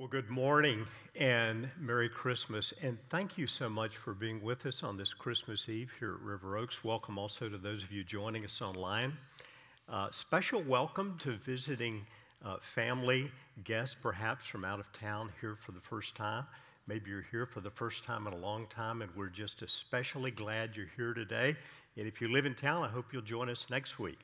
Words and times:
Well, 0.00 0.08
good 0.08 0.30
morning 0.30 0.86
and 1.14 1.68
Merry 1.78 2.08
Christmas. 2.08 2.72
And 2.82 2.96
thank 3.10 3.36
you 3.36 3.46
so 3.46 3.68
much 3.68 3.98
for 3.98 4.14
being 4.14 4.40
with 4.40 4.64
us 4.64 4.82
on 4.82 4.96
this 4.96 5.12
Christmas 5.12 5.68
Eve 5.68 5.92
here 5.98 6.14
at 6.14 6.20
River 6.22 6.56
Oaks. 6.56 6.82
Welcome 6.82 7.18
also 7.18 7.50
to 7.50 7.58
those 7.58 7.82
of 7.82 7.92
you 7.92 8.02
joining 8.02 8.42
us 8.46 8.62
online. 8.62 9.12
Uh, 9.90 10.08
special 10.10 10.62
welcome 10.62 11.18
to 11.18 11.32
visiting 11.32 12.06
uh, 12.42 12.56
family, 12.62 13.30
guests 13.64 13.94
perhaps 13.94 14.46
from 14.46 14.64
out 14.64 14.80
of 14.80 14.90
town 14.94 15.30
here 15.38 15.58
for 15.60 15.72
the 15.72 15.80
first 15.80 16.16
time. 16.16 16.46
Maybe 16.86 17.10
you're 17.10 17.26
here 17.30 17.44
for 17.44 17.60
the 17.60 17.68
first 17.68 18.04
time 18.04 18.26
in 18.26 18.32
a 18.32 18.38
long 18.38 18.68
time, 18.68 19.02
and 19.02 19.14
we're 19.14 19.28
just 19.28 19.60
especially 19.60 20.30
glad 20.30 20.78
you're 20.78 20.88
here 20.96 21.12
today. 21.12 21.54
And 21.98 22.06
if 22.06 22.22
you 22.22 22.32
live 22.32 22.46
in 22.46 22.54
town, 22.54 22.82
I 22.84 22.88
hope 22.88 23.12
you'll 23.12 23.20
join 23.20 23.50
us 23.50 23.66
next 23.68 23.98
week. 23.98 24.20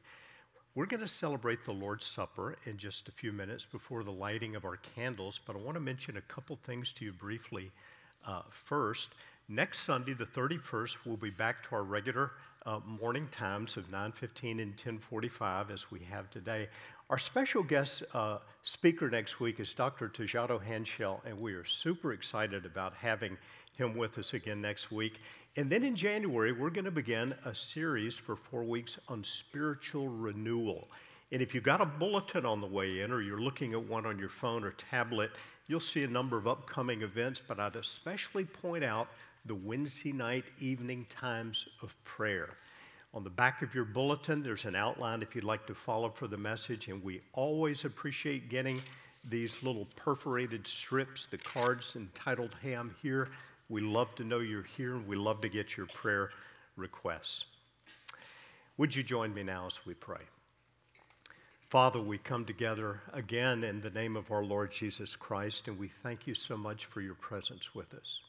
We're 0.76 0.84
going 0.84 1.00
to 1.00 1.08
celebrate 1.08 1.64
the 1.64 1.72
Lord's 1.72 2.04
Supper 2.04 2.54
in 2.66 2.76
just 2.76 3.08
a 3.08 3.10
few 3.10 3.32
minutes 3.32 3.64
before 3.64 4.04
the 4.04 4.12
lighting 4.12 4.56
of 4.56 4.66
our 4.66 4.76
candles, 4.94 5.40
but 5.46 5.56
I 5.56 5.58
want 5.58 5.76
to 5.76 5.80
mention 5.80 6.18
a 6.18 6.20
couple 6.20 6.58
things 6.66 6.92
to 6.92 7.06
you 7.06 7.14
briefly. 7.14 7.72
Uh, 8.26 8.42
first, 8.50 9.14
next 9.48 9.80
Sunday, 9.80 10.12
the 10.12 10.26
31st, 10.26 10.98
we'll 11.06 11.16
be 11.16 11.30
back 11.30 11.66
to 11.66 11.76
our 11.76 11.82
regular 11.82 12.32
uh, 12.66 12.80
morning 12.84 13.26
times 13.28 13.78
of 13.78 13.90
9:15 13.90 14.60
and 14.60 14.76
10:45 14.76 15.70
as 15.70 15.90
we 15.90 16.00
have 16.00 16.28
today. 16.30 16.68
Our 17.08 17.18
special 17.18 17.62
guest 17.62 18.02
uh, 18.12 18.40
speaker 18.60 19.08
next 19.08 19.40
week 19.40 19.60
is 19.60 19.72
Dr. 19.72 20.10
Tejado 20.10 20.62
Hanschel, 20.62 21.24
and 21.24 21.40
we 21.40 21.54
are 21.54 21.64
super 21.64 22.12
excited 22.12 22.66
about 22.66 22.92
having 22.92 23.38
him 23.76 23.96
with 23.96 24.18
us 24.18 24.34
again 24.34 24.60
next 24.60 24.90
week. 24.90 25.20
And 25.56 25.70
then 25.70 25.84
in 25.84 25.96
January, 25.96 26.52
we're 26.52 26.70
going 26.70 26.84
to 26.84 26.90
begin 26.90 27.34
a 27.44 27.54
series 27.54 28.16
for 28.16 28.36
four 28.36 28.64
weeks 28.64 28.98
on 29.08 29.24
spiritual 29.24 30.08
renewal. 30.08 30.88
And 31.32 31.42
if 31.42 31.54
you 31.54 31.60
got 31.60 31.80
a 31.80 31.86
bulletin 31.86 32.46
on 32.46 32.60
the 32.60 32.66
way 32.66 33.00
in, 33.00 33.10
or 33.10 33.20
you're 33.20 33.40
looking 33.40 33.72
at 33.72 33.82
one 33.82 34.06
on 34.06 34.18
your 34.18 34.28
phone 34.28 34.64
or 34.64 34.72
tablet, 34.72 35.30
you'll 35.66 35.80
see 35.80 36.04
a 36.04 36.08
number 36.08 36.36
of 36.36 36.46
upcoming 36.46 37.02
events, 37.02 37.40
but 37.46 37.58
I'd 37.58 37.76
especially 37.76 38.44
point 38.44 38.84
out 38.84 39.08
the 39.46 39.54
Wednesday 39.54 40.12
night 40.12 40.44
evening 40.58 41.06
times 41.08 41.66
of 41.82 41.94
prayer. 42.04 42.50
On 43.14 43.24
the 43.24 43.30
back 43.30 43.62
of 43.62 43.74
your 43.74 43.84
bulletin, 43.84 44.42
there's 44.42 44.66
an 44.66 44.76
outline 44.76 45.22
if 45.22 45.34
you'd 45.34 45.44
like 45.44 45.66
to 45.66 45.74
follow 45.74 46.10
for 46.10 46.26
the 46.26 46.36
message, 46.36 46.88
and 46.88 47.02
we 47.02 47.22
always 47.32 47.84
appreciate 47.84 48.48
getting 48.50 48.80
these 49.28 49.62
little 49.62 49.86
perforated 49.96 50.66
strips, 50.66 51.26
the 51.26 51.38
cards 51.38 51.94
entitled 51.96 52.54
Hey, 52.62 52.74
I'm 52.74 52.94
Here. 53.02 53.28
We 53.68 53.80
love 53.80 54.14
to 54.16 54.24
know 54.24 54.38
you're 54.38 54.66
here 54.76 54.94
and 54.94 55.06
we 55.06 55.16
love 55.16 55.40
to 55.40 55.48
get 55.48 55.76
your 55.76 55.86
prayer 55.86 56.30
requests. 56.76 57.44
Would 58.76 58.94
you 58.94 59.02
join 59.02 59.34
me 59.34 59.42
now 59.42 59.66
as 59.66 59.84
we 59.84 59.94
pray? 59.94 60.20
Father, 61.68 62.00
we 62.00 62.18
come 62.18 62.44
together 62.44 63.00
again 63.12 63.64
in 63.64 63.80
the 63.80 63.90
name 63.90 64.16
of 64.16 64.30
our 64.30 64.44
Lord 64.44 64.70
Jesus 64.70 65.16
Christ, 65.16 65.66
and 65.66 65.76
we 65.76 65.90
thank 66.02 66.26
you 66.26 66.34
so 66.34 66.56
much 66.56 66.84
for 66.84 67.00
your 67.00 67.16
presence 67.16 67.74
with 67.74 67.92
us. 67.94 68.20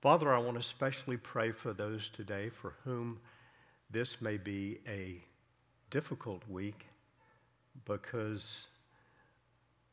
Father, 0.00 0.32
I 0.32 0.38
want 0.38 0.54
to 0.54 0.60
especially 0.60 1.18
pray 1.18 1.50
for 1.50 1.74
those 1.74 2.08
today 2.08 2.48
for 2.48 2.76
whom 2.84 3.18
this 3.90 4.22
may 4.22 4.38
be 4.38 4.78
a 4.88 5.22
difficult 5.90 6.48
week 6.48 6.86
because 7.84 8.68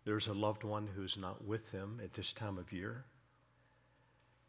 there's 0.06 0.28
a 0.28 0.34
loved 0.34 0.64
one 0.64 0.88
who's 0.96 1.18
not 1.18 1.44
with 1.44 1.70
them 1.72 2.00
at 2.04 2.14
this 2.14 2.32
time 2.32 2.58
of 2.58 2.72
year. 2.72 3.04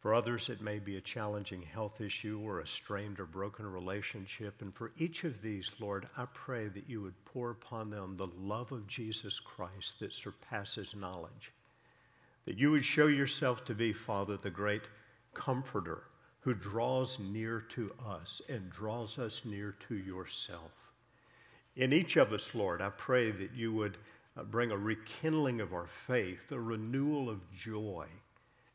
For 0.07 0.13
others, 0.13 0.47
it 0.47 0.61
may 0.61 0.79
be 0.79 0.95
a 0.95 1.01
challenging 1.01 1.61
health 1.61 1.99
issue 1.99 2.39
or 2.41 2.61
a 2.61 2.65
strained 2.65 3.19
or 3.19 3.25
broken 3.25 3.69
relationship. 3.69 4.61
And 4.61 4.73
for 4.73 4.93
each 4.97 5.25
of 5.25 5.41
these, 5.41 5.69
Lord, 5.81 6.07
I 6.15 6.23
pray 6.33 6.69
that 6.69 6.87
you 6.89 7.01
would 7.01 7.25
pour 7.25 7.49
upon 7.49 7.89
them 7.89 8.15
the 8.15 8.29
love 8.39 8.71
of 8.71 8.87
Jesus 8.87 9.37
Christ 9.41 9.99
that 9.99 10.13
surpasses 10.13 10.95
knowledge. 10.95 11.51
That 12.45 12.57
you 12.57 12.71
would 12.71 12.85
show 12.85 13.07
yourself 13.07 13.65
to 13.65 13.75
be, 13.75 13.91
Father, 13.91 14.37
the 14.37 14.49
great 14.49 14.83
comforter 15.33 16.03
who 16.39 16.53
draws 16.53 17.19
near 17.19 17.59
to 17.71 17.93
us 18.07 18.41
and 18.47 18.69
draws 18.69 19.19
us 19.19 19.43
near 19.43 19.75
to 19.89 19.95
yourself. 19.95 20.71
In 21.75 21.91
each 21.91 22.15
of 22.15 22.31
us, 22.31 22.55
Lord, 22.55 22.81
I 22.81 22.91
pray 22.91 23.31
that 23.31 23.51
you 23.53 23.73
would 23.73 23.97
uh, 24.37 24.43
bring 24.43 24.71
a 24.71 24.77
rekindling 24.77 25.59
of 25.59 25.73
our 25.73 25.87
faith, 25.87 26.49
a 26.53 26.61
renewal 26.61 27.29
of 27.29 27.41
joy 27.51 28.07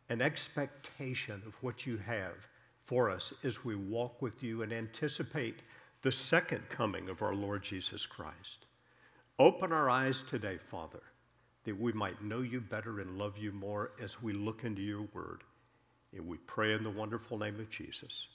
an 0.09 0.21
expectation 0.21 1.43
of 1.47 1.55
what 1.63 1.87
you 1.87 1.97
have 1.99 2.35
for 2.85 3.11
us 3.11 3.33
as 3.45 3.65
we 3.65 3.75
walk 3.75 4.21
with 4.21 4.43
you 4.43 4.63
and 4.63 4.73
anticipate 4.73 5.61
the 6.03 6.13
second 6.13 6.69
coming 6.69 7.09
of 7.09 7.23
our 7.23 7.35
Lord 7.35 7.63
Jesus 7.63 8.05
Christ. 8.07 8.67
Open 9.39 9.73
our 9.73 9.89
eyes 9.89 10.23
today, 10.23 10.59
Father, 10.59 11.03
that 11.65 11.79
we 11.79 11.93
might 11.93 12.23
know 12.23 12.43
you 12.43 12.61
better 12.61 13.01
and 13.01 13.17
love 13.17 13.39
you 13.39 13.53
more 13.53 13.93
as 14.01 14.23
we 14.23 14.33
look 14.33 14.65
into 14.65 14.83
your 14.83 15.07
word. 15.15 15.43
And 16.15 16.27
we 16.27 16.37
pray 16.39 16.75
in 16.75 16.83
the 16.83 16.91
wonderful 16.91 17.39
name 17.39 17.59
of 17.59 17.71
Jesus. 17.71 18.27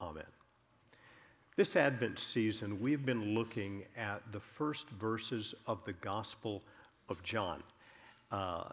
Amen. 0.00 0.24
This 1.56 1.76
Advent 1.76 2.18
season, 2.18 2.80
we've 2.80 3.06
been 3.06 3.34
looking 3.34 3.84
at 3.96 4.20
the 4.32 4.40
first 4.40 4.90
verses 4.90 5.54
of 5.66 5.84
the 5.84 5.92
Gospel 5.94 6.62
of 7.08 7.22
John. 7.22 7.62
Uh, 8.32 8.64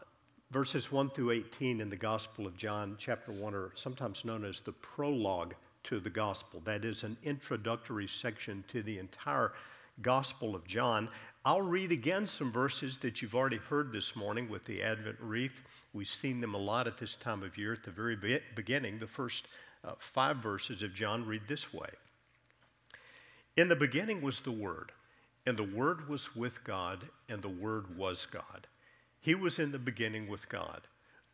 Verses 0.52 0.92
1 0.92 1.12
through 1.12 1.32
18 1.32 1.80
in 1.80 1.90
the 1.90 1.96
Gospel 1.96 2.46
of 2.46 2.58
John, 2.58 2.98
chapter 3.00 3.32
1, 3.32 3.56
are 3.56 3.72
sometimes 3.76 4.26
known 4.26 4.44
as 4.44 4.60
the 4.60 4.74
prologue 4.74 5.54
to 5.84 6.02
the 6.02 6.10
Gospel. 6.10 6.62
That 6.66 6.84
is 6.84 7.04
an 7.04 7.16
introductory 7.24 8.06
section 8.06 8.66
to 8.68 8.84
the 8.84 9.00
entire 9.00 9.54
Gospel 10.02 10.54
of 10.54 10.68
John. 10.68 11.08
I'll 11.46 11.62
read 11.62 11.94
again 11.94 12.28
some 12.28 12.52
verses 12.52 12.98
that 12.98 13.22
you've 13.22 13.34
already 13.34 13.60
heard 13.60 13.94
this 13.94 14.14
morning 14.14 14.50
with 14.50 14.66
the 14.66 14.84
Advent 14.84 15.16
wreath. 15.22 15.62
We've 15.94 16.06
seen 16.06 16.42
them 16.42 16.54
a 16.54 16.58
lot 16.58 16.86
at 16.86 16.98
this 16.98 17.16
time 17.16 17.44
of 17.44 17.58
year. 17.58 17.72
At 17.72 17.84
the 17.84 17.92
very 17.92 18.18
beginning, 18.54 19.00
the 19.00 19.08
first 19.08 19.48
uh, 19.86 19.94
five 20.00 20.38
verses 20.38 20.84
of 20.84 20.94
John 20.94 21.26
read 21.26 21.44
this 21.48 21.74
way 21.74 21.92
In 23.56 23.70
the 23.70 23.76
beginning 23.78 24.22
was 24.22 24.42
the 24.42 24.52
Word, 24.52 24.92
and 25.46 25.56
the 25.56 25.64
Word 25.64 26.10
was 26.10 26.36
with 26.36 26.62
God, 26.66 27.08
and 27.30 27.42
the 27.42 27.48
Word 27.48 27.98
was 27.98 28.26
God. 28.26 28.68
He 29.22 29.36
was 29.36 29.60
in 29.60 29.72
the 29.72 29.80
beginning 29.80 30.28
with 30.28 30.50
God. 30.50 30.82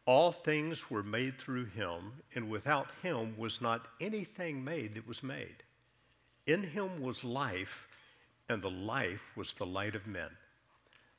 All 0.05 0.31
things 0.31 0.89
were 0.89 1.03
made 1.03 1.37
through 1.37 1.65
him, 1.65 2.21
and 2.35 2.49
without 2.49 2.91
him 3.01 3.37
was 3.37 3.61
not 3.61 3.87
anything 3.99 4.63
made 4.63 4.95
that 4.95 5.07
was 5.07 5.23
made. 5.23 5.63
In 6.45 6.63
him 6.63 7.01
was 7.01 7.23
life, 7.23 7.87
and 8.49 8.61
the 8.61 8.69
life 8.69 9.35
was 9.35 9.53
the 9.53 9.65
light 9.65 9.95
of 9.95 10.05
men. 10.05 10.29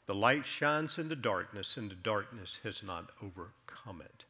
The 0.07 0.15
light 0.15 0.47
shines 0.47 0.99
in 0.99 1.09
the 1.09 1.17
darkness, 1.17 1.77
and 1.77 1.91
the 1.91 1.95
darkness 1.95 2.59
has 2.63 2.83
not 2.83 3.11
overcome 3.23 4.03
it. 4.03 4.25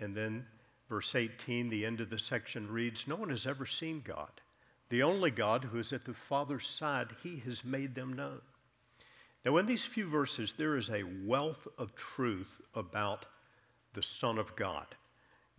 And 0.00 0.16
then 0.16 0.46
verse 0.88 1.14
18, 1.14 1.68
the 1.68 1.84
end 1.84 2.00
of 2.00 2.10
the 2.10 2.18
section 2.18 2.70
reads 2.70 3.06
No 3.06 3.16
one 3.16 3.30
has 3.30 3.46
ever 3.46 3.66
seen 3.66 4.00
God. 4.00 4.40
The 4.88 5.02
only 5.02 5.30
God 5.30 5.64
who 5.64 5.78
is 5.78 5.92
at 5.92 6.04
the 6.04 6.14
Father's 6.14 6.66
side, 6.66 7.14
he 7.22 7.38
has 7.40 7.64
made 7.64 7.94
them 7.94 8.12
known. 8.12 8.40
Now, 9.44 9.56
in 9.56 9.66
these 9.66 9.86
few 9.86 10.08
verses, 10.08 10.52
there 10.52 10.76
is 10.76 10.90
a 10.90 11.04
wealth 11.24 11.66
of 11.78 11.94
truth 11.94 12.60
about 12.74 13.26
the 13.94 14.02
Son 14.02 14.38
of 14.38 14.54
God, 14.56 14.86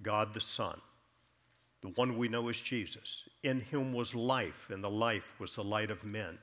God 0.01 0.33
the 0.33 0.41
Son, 0.41 0.79
the 1.81 1.89
one 1.89 2.17
we 2.17 2.27
know 2.27 2.49
as 2.49 2.59
Jesus. 2.59 3.23
In 3.43 3.61
him 3.61 3.93
was 3.93 4.13
life, 4.13 4.69
and 4.69 4.83
the 4.83 4.89
life 4.89 5.39
was 5.39 5.55
the 5.55 5.63
light 5.63 5.91
of 5.91 6.03
men. 6.03 6.37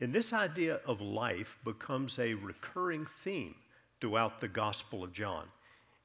And 0.00 0.12
this 0.12 0.32
idea 0.32 0.80
of 0.86 1.00
life 1.00 1.58
becomes 1.64 2.18
a 2.18 2.34
recurring 2.34 3.06
theme 3.24 3.54
throughout 4.00 4.40
the 4.40 4.48
Gospel 4.48 5.02
of 5.02 5.12
John. 5.12 5.46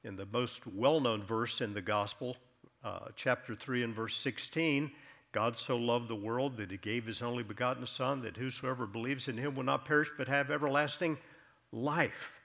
In 0.02 0.16
the 0.16 0.26
most 0.26 0.66
well 0.66 1.00
known 1.00 1.22
verse 1.22 1.60
in 1.60 1.72
the 1.72 1.82
Gospel, 1.82 2.36
uh, 2.82 3.08
chapter 3.14 3.54
3 3.54 3.84
and 3.84 3.94
verse 3.94 4.16
16, 4.16 4.90
God 5.34 5.58
so 5.58 5.76
loved 5.76 6.06
the 6.06 6.14
world 6.14 6.56
that 6.58 6.70
he 6.70 6.76
gave 6.76 7.06
his 7.06 7.20
only 7.20 7.42
begotten 7.42 7.84
Son, 7.88 8.22
that 8.22 8.36
whosoever 8.36 8.86
believes 8.86 9.26
in 9.26 9.36
him 9.36 9.56
will 9.56 9.64
not 9.64 9.84
perish 9.84 10.08
but 10.16 10.28
have 10.28 10.52
everlasting 10.52 11.18
life. 11.72 12.40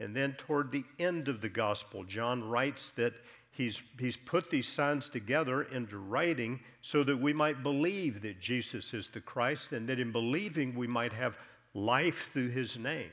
And 0.00 0.14
then 0.14 0.34
toward 0.34 0.70
the 0.70 0.84
end 0.98 1.28
of 1.28 1.40
the 1.40 1.48
gospel, 1.48 2.04
John 2.04 2.46
writes 2.46 2.90
that 2.90 3.14
he's, 3.52 3.80
he's 3.98 4.18
put 4.18 4.50
these 4.50 4.68
signs 4.68 5.08
together 5.08 5.62
into 5.62 5.96
writing 5.96 6.60
so 6.82 7.02
that 7.04 7.16
we 7.16 7.32
might 7.32 7.62
believe 7.62 8.20
that 8.20 8.38
Jesus 8.38 8.92
is 8.92 9.08
the 9.08 9.22
Christ 9.22 9.72
and 9.72 9.88
that 9.88 9.98
in 9.98 10.12
believing 10.12 10.74
we 10.74 10.86
might 10.86 11.14
have 11.14 11.38
life 11.72 12.30
through 12.34 12.50
his 12.50 12.78
name. 12.78 13.12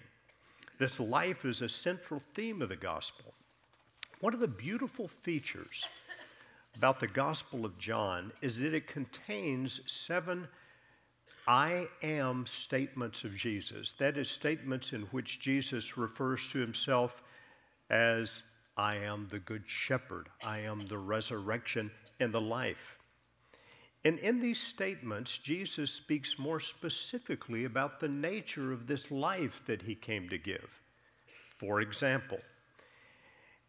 This 0.80 1.00
life 1.00 1.46
is 1.46 1.62
a 1.62 1.70
central 1.70 2.22
theme 2.34 2.62
of 2.62 2.68
the 2.68 2.76
gospel. 2.76 3.34
One 4.20 4.34
of 4.34 4.42
the 4.42 4.50
beautiful 4.50 5.08
features 5.08 5.86
about 6.76 7.00
the 7.00 7.08
Gospel 7.08 7.66
of 7.66 7.78
John 7.78 8.32
is 8.42 8.60
that 8.60 8.74
it 8.74 8.88
contains 8.88 9.82
seven 9.86 10.48
I 11.46 11.88
am 12.02 12.46
statements 12.48 13.26
of 13.26 13.36
Jesus. 13.36 13.94
That 14.00 14.18
is, 14.18 14.30
statements 14.30 14.94
in 14.94 15.02
which 15.12 15.40
Jesus 15.40 15.98
refers 15.98 16.48
to 16.52 16.60
himself 16.60 17.22
as 17.90 18.44
I 18.78 18.96
am 18.96 19.28
the 19.30 19.40
Good 19.40 19.64
Shepherd, 19.68 20.30
I 20.42 20.60
am 20.60 20.88
the 20.88 20.98
resurrection 20.98 21.92
and 22.20 22.34
the 22.34 22.42
life. 22.42 22.98
And 24.06 24.20
in 24.20 24.42
these 24.42 24.60
statements, 24.60 25.38
Jesus 25.38 25.92
speaks 25.92 26.40
more 26.40 26.60
specifically 26.60 27.66
about 27.66 28.00
the 28.00 28.08
nature 28.08 28.72
of 28.74 28.88
this 28.88 29.12
life 29.12 29.62
that 29.66 29.82
he 29.82 29.96
came 29.96 30.30
to 30.30 30.38
give. 30.38 30.82
For 31.58 31.82
example, 31.82 32.40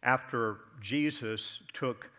after 0.03 0.59
Jesus 0.81 1.61
took 1.73 2.09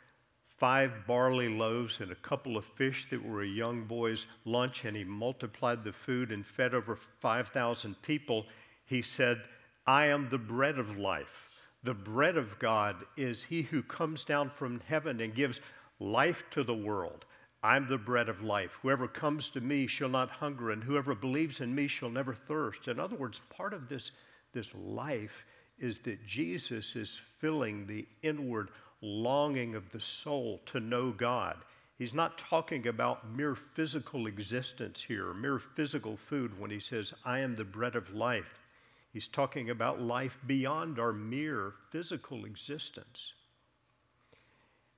five 0.56 1.06
barley 1.06 1.49
loaves 1.49 2.00
and 2.00 2.11
a 2.11 2.17
couple 2.17 2.56
of 2.56 2.64
fish 2.64 3.06
that 3.11 3.23
were 3.23 3.43
a 3.43 3.47
young 3.47 3.85
boy's 3.85 4.26
lunch, 4.44 4.85
and 4.85 4.97
he 4.97 5.05
multiplied 5.05 5.85
the 5.85 5.93
food 5.93 6.32
and 6.32 6.47
fed 6.47 6.75
over 6.75 6.97
5,000 7.20 8.00
people, 8.03 8.47
he 8.87 9.03
said, 9.03 9.43
I 9.87 10.06
am 10.06 10.29
the 10.29 10.38
bread 10.38 10.79
of 10.79 10.99
life. 10.99 11.50
The 11.82 11.94
bread 11.94 12.37
of 12.37 12.58
God 12.58 12.97
is 13.17 13.44
he 13.44 13.62
who 13.62 13.82
comes 13.82 14.25
down 14.25 14.50
from 14.50 14.81
heaven 14.88 15.20
and 15.20 15.35
gives 15.35 15.61
life 16.00 16.44
to 16.50 16.64
the 16.64 16.75
world. 16.75 17.26
I'm 17.62 17.88
the 17.88 17.99
bread 17.99 18.29
of 18.29 18.43
life. 18.43 18.79
Whoever 18.82 19.09
comes 19.09 19.50
to 19.50 19.61
me 19.61 19.87
shall 19.87 20.09
not 20.09 20.31
hunger, 20.31 20.70
and 20.70 20.82
whoever 20.82 21.14
believes 21.14 21.61
in 21.61 21.75
me 21.75 21.87
shall 21.87 22.11
never 22.11 22.35
thirst. 22.35 22.88
In 22.88 22.99
other 22.99 23.17
words, 23.17 23.41
part 23.50 23.75
of 23.75 23.88
this, 23.88 24.11
this 24.52 24.69
life 24.75 25.44
is 25.79 25.99
that 26.00 26.25
Jesus 26.26 26.97
is 26.97 27.20
filling 27.38 27.87
the 27.87 28.06
inward 28.23 28.70
longing 29.00 29.75
of 29.75 29.90
the 29.90 30.00
soul 30.00 30.60
to 30.66 30.81
know 30.81 31.12
God. 31.12 31.56
He's 31.98 32.14
not 32.14 32.38
talking 32.38 32.87
about 32.87 33.31
mere 33.31 33.54
physical 33.54 34.26
existence 34.26 35.02
here, 35.02 35.32
mere 35.32 35.58
physical 35.58 36.16
food 36.16 36.58
when 36.58 36.70
he 36.70 36.81
says, 36.81 37.14
I 37.25 37.40
am 37.40 37.56
the 37.56 37.64
bread 37.64 37.96
of 37.96 38.14
life. 38.14 38.66
He's 39.12 39.28
talking 39.28 39.70
about 39.70 40.00
life 40.00 40.37
beyond 40.46 40.98
our 40.98 41.12
mere 41.12 41.72
physical 41.90 42.44
existence. 42.44 43.32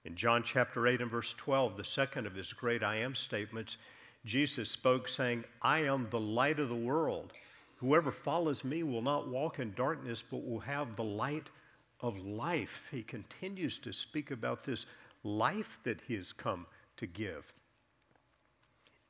In 0.05 0.17
John 0.17 0.43
chapter 0.43 0.89
8 0.89 1.01
and 1.03 1.11
verse 1.11 1.35
12, 1.35 1.77
the 1.77 1.85
second 1.85 2.27
of 2.27 2.35
his 2.35 2.53
great 2.53 2.83
I 2.83 2.97
am 2.97 3.15
statements, 3.15 3.77
Jesus 4.25 4.71
spoke 4.71 5.09
saying, 5.09 5.45
I 5.63 5.81
am 5.81 6.09
the 6.11 6.19
light 6.19 6.59
of 6.59 6.69
the 6.69 6.75
world. 6.75 7.33
Whoever 7.77 8.11
follows 8.11 8.65
me 8.65 8.83
will 8.83 9.03
not 9.03 9.29
walk 9.29 9.61
in 9.61 9.73
darkness, 9.75 10.21
but 10.21 10.45
will 10.45 10.61
have 10.61 10.97
the 10.97 11.05
light 11.05 11.49
of 12.01 12.19
life. 12.19 12.85
He 12.91 13.03
continues 13.03 13.79
to 13.79 13.93
speak 13.93 14.31
about 14.31 14.65
this 14.65 14.87
life 15.25 15.79
that 15.85 16.01
he 16.07 16.15
has 16.15 16.33
come 16.33 16.67
to 16.97 17.07
give. 17.07 17.53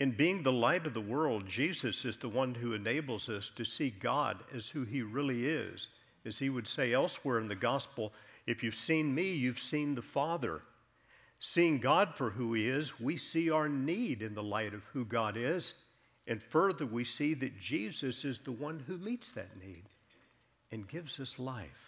In 0.00 0.12
being 0.12 0.42
the 0.42 0.52
light 0.52 0.86
of 0.86 0.94
the 0.94 1.00
world, 1.00 1.46
Jesus 1.46 2.04
is 2.04 2.16
the 2.16 2.28
one 2.28 2.54
who 2.54 2.72
enables 2.72 3.28
us 3.28 3.50
to 3.56 3.64
see 3.64 3.90
God 3.90 4.38
as 4.54 4.68
who 4.68 4.84
he 4.84 5.02
really 5.02 5.46
is. 5.46 5.88
As 6.24 6.38
he 6.38 6.50
would 6.50 6.68
say 6.68 6.92
elsewhere 6.92 7.40
in 7.40 7.48
the 7.48 7.56
gospel, 7.56 8.12
if 8.46 8.62
you've 8.62 8.74
seen 8.74 9.14
me, 9.14 9.32
you've 9.32 9.58
seen 9.58 9.94
the 9.94 10.02
Father. 10.02 10.62
Seeing 11.40 11.78
God 11.78 12.14
for 12.14 12.30
who 12.30 12.54
he 12.54 12.68
is, 12.68 13.00
we 13.00 13.16
see 13.16 13.50
our 13.50 13.68
need 13.68 14.22
in 14.22 14.34
the 14.34 14.42
light 14.42 14.74
of 14.74 14.84
who 14.92 15.04
God 15.04 15.36
is. 15.36 15.74
And 16.26 16.42
further, 16.42 16.86
we 16.86 17.04
see 17.04 17.34
that 17.34 17.58
Jesus 17.58 18.24
is 18.24 18.38
the 18.38 18.52
one 18.52 18.82
who 18.86 18.98
meets 18.98 19.32
that 19.32 19.56
need 19.56 19.84
and 20.70 20.88
gives 20.88 21.18
us 21.18 21.38
life 21.38 21.87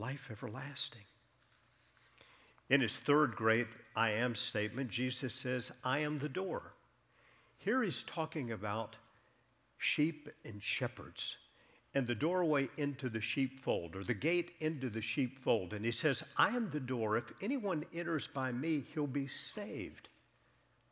life 0.00 0.28
everlasting. 0.30 1.04
In 2.70 2.80
his 2.80 2.98
third 2.98 3.36
great 3.36 3.66
I 3.94 4.10
am 4.10 4.34
statement, 4.34 4.90
Jesus 4.90 5.34
says, 5.34 5.70
I 5.84 5.98
am 5.98 6.18
the 6.18 6.28
door. 6.28 6.72
Here 7.58 7.82
he's 7.82 8.02
talking 8.04 8.52
about 8.52 8.96
sheep 9.78 10.28
and 10.44 10.62
shepherds 10.62 11.36
and 11.94 12.06
the 12.06 12.14
doorway 12.14 12.68
into 12.76 13.08
the 13.08 13.20
sheepfold 13.20 13.96
or 13.96 14.04
the 14.04 14.14
gate 14.14 14.52
into 14.60 14.88
the 14.88 15.02
sheepfold. 15.02 15.72
And 15.72 15.84
he 15.84 15.90
says, 15.90 16.22
I 16.36 16.48
am 16.48 16.70
the 16.70 16.80
door. 16.80 17.16
If 17.16 17.32
anyone 17.42 17.84
enters 17.92 18.28
by 18.28 18.52
me, 18.52 18.84
he'll 18.94 19.06
be 19.06 19.26
saved. 19.26 20.08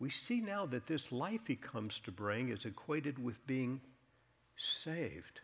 We 0.01 0.11
see 0.11 0.41
now 0.41 0.67
that 0.67 0.87
this 0.87 1.13
life 1.13 1.47
he 1.47 1.57
comes 1.57 2.01
to 2.01 2.13
bring 2.13 2.51
is 2.51 2.65
equated 2.65 3.23
with 3.23 3.47
being 3.47 3.81
saved. 4.57 5.41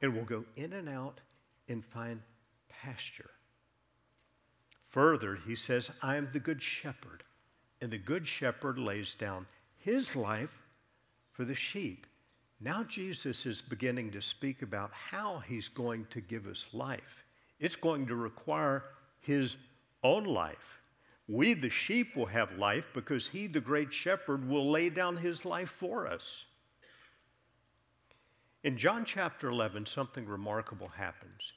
And 0.00 0.14
we'll 0.14 0.24
go 0.24 0.44
in 0.56 0.72
and 0.72 0.88
out 0.88 1.20
and 1.68 1.84
find 1.84 2.20
pasture. 2.82 3.30
Further, 4.88 5.38
he 5.46 5.54
says, 5.54 5.90
I 6.02 6.16
am 6.16 6.30
the 6.32 6.40
good 6.40 6.62
shepherd, 6.62 7.22
and 7.80 7.90
the 7.90 7.98
good 7.98 8.26
shepherd 8.26 8.78
lays 8.78 9.14
down 9.14 9.46
his 9.78 10.16
life 10.16 10.62
for 11.32 11.44
the 11.44 11.54
sheep. 11.54 12.06
Now, 12.60 12.82
Jesus 12.84 13.44
is 13.44 13.60
beginning 13.60 14.10
to 14.12 14.22
speak 14.22 14.62
about 14.62 14.90
how 14.92 15.38
he's 15.40 15.68
going 15.68 16.06
to 16.10 16.20
give 16.20 16.46
us 16.46 16.66
life. 16.72 17.24
It's 17.60 17.76
going 17.76 18.06
to 18.06 18.14
require 18.14 18.84
his 19.20 19.56
own 20.02 20.24
life. 20.24 20.80
We, 21.28 21.54
the 21.54 21.68
sheep, 21.68 22.16
will 22.16 22.26
have 22.26 22.56
life 22.56 22.86
because 22.94 23.26
he, 23.26 23.46
the 23.46 23.60
great 23.60 23.92
shepherd, 23.92 24.48
will 24.48 24.70
lay 24.70 24.88
down 24.88 25.16
his 25.16 25.44
life 25.44 25.70
for 25.70 26.06
us. 26.06 26.44
In 28.62 28.76
John 28.76 29.04
chapter 29.04 29.48
11, 29.48 29.86
something 29.86 30.26
remarkable 30.26 30.88
happens. 30.88 31.52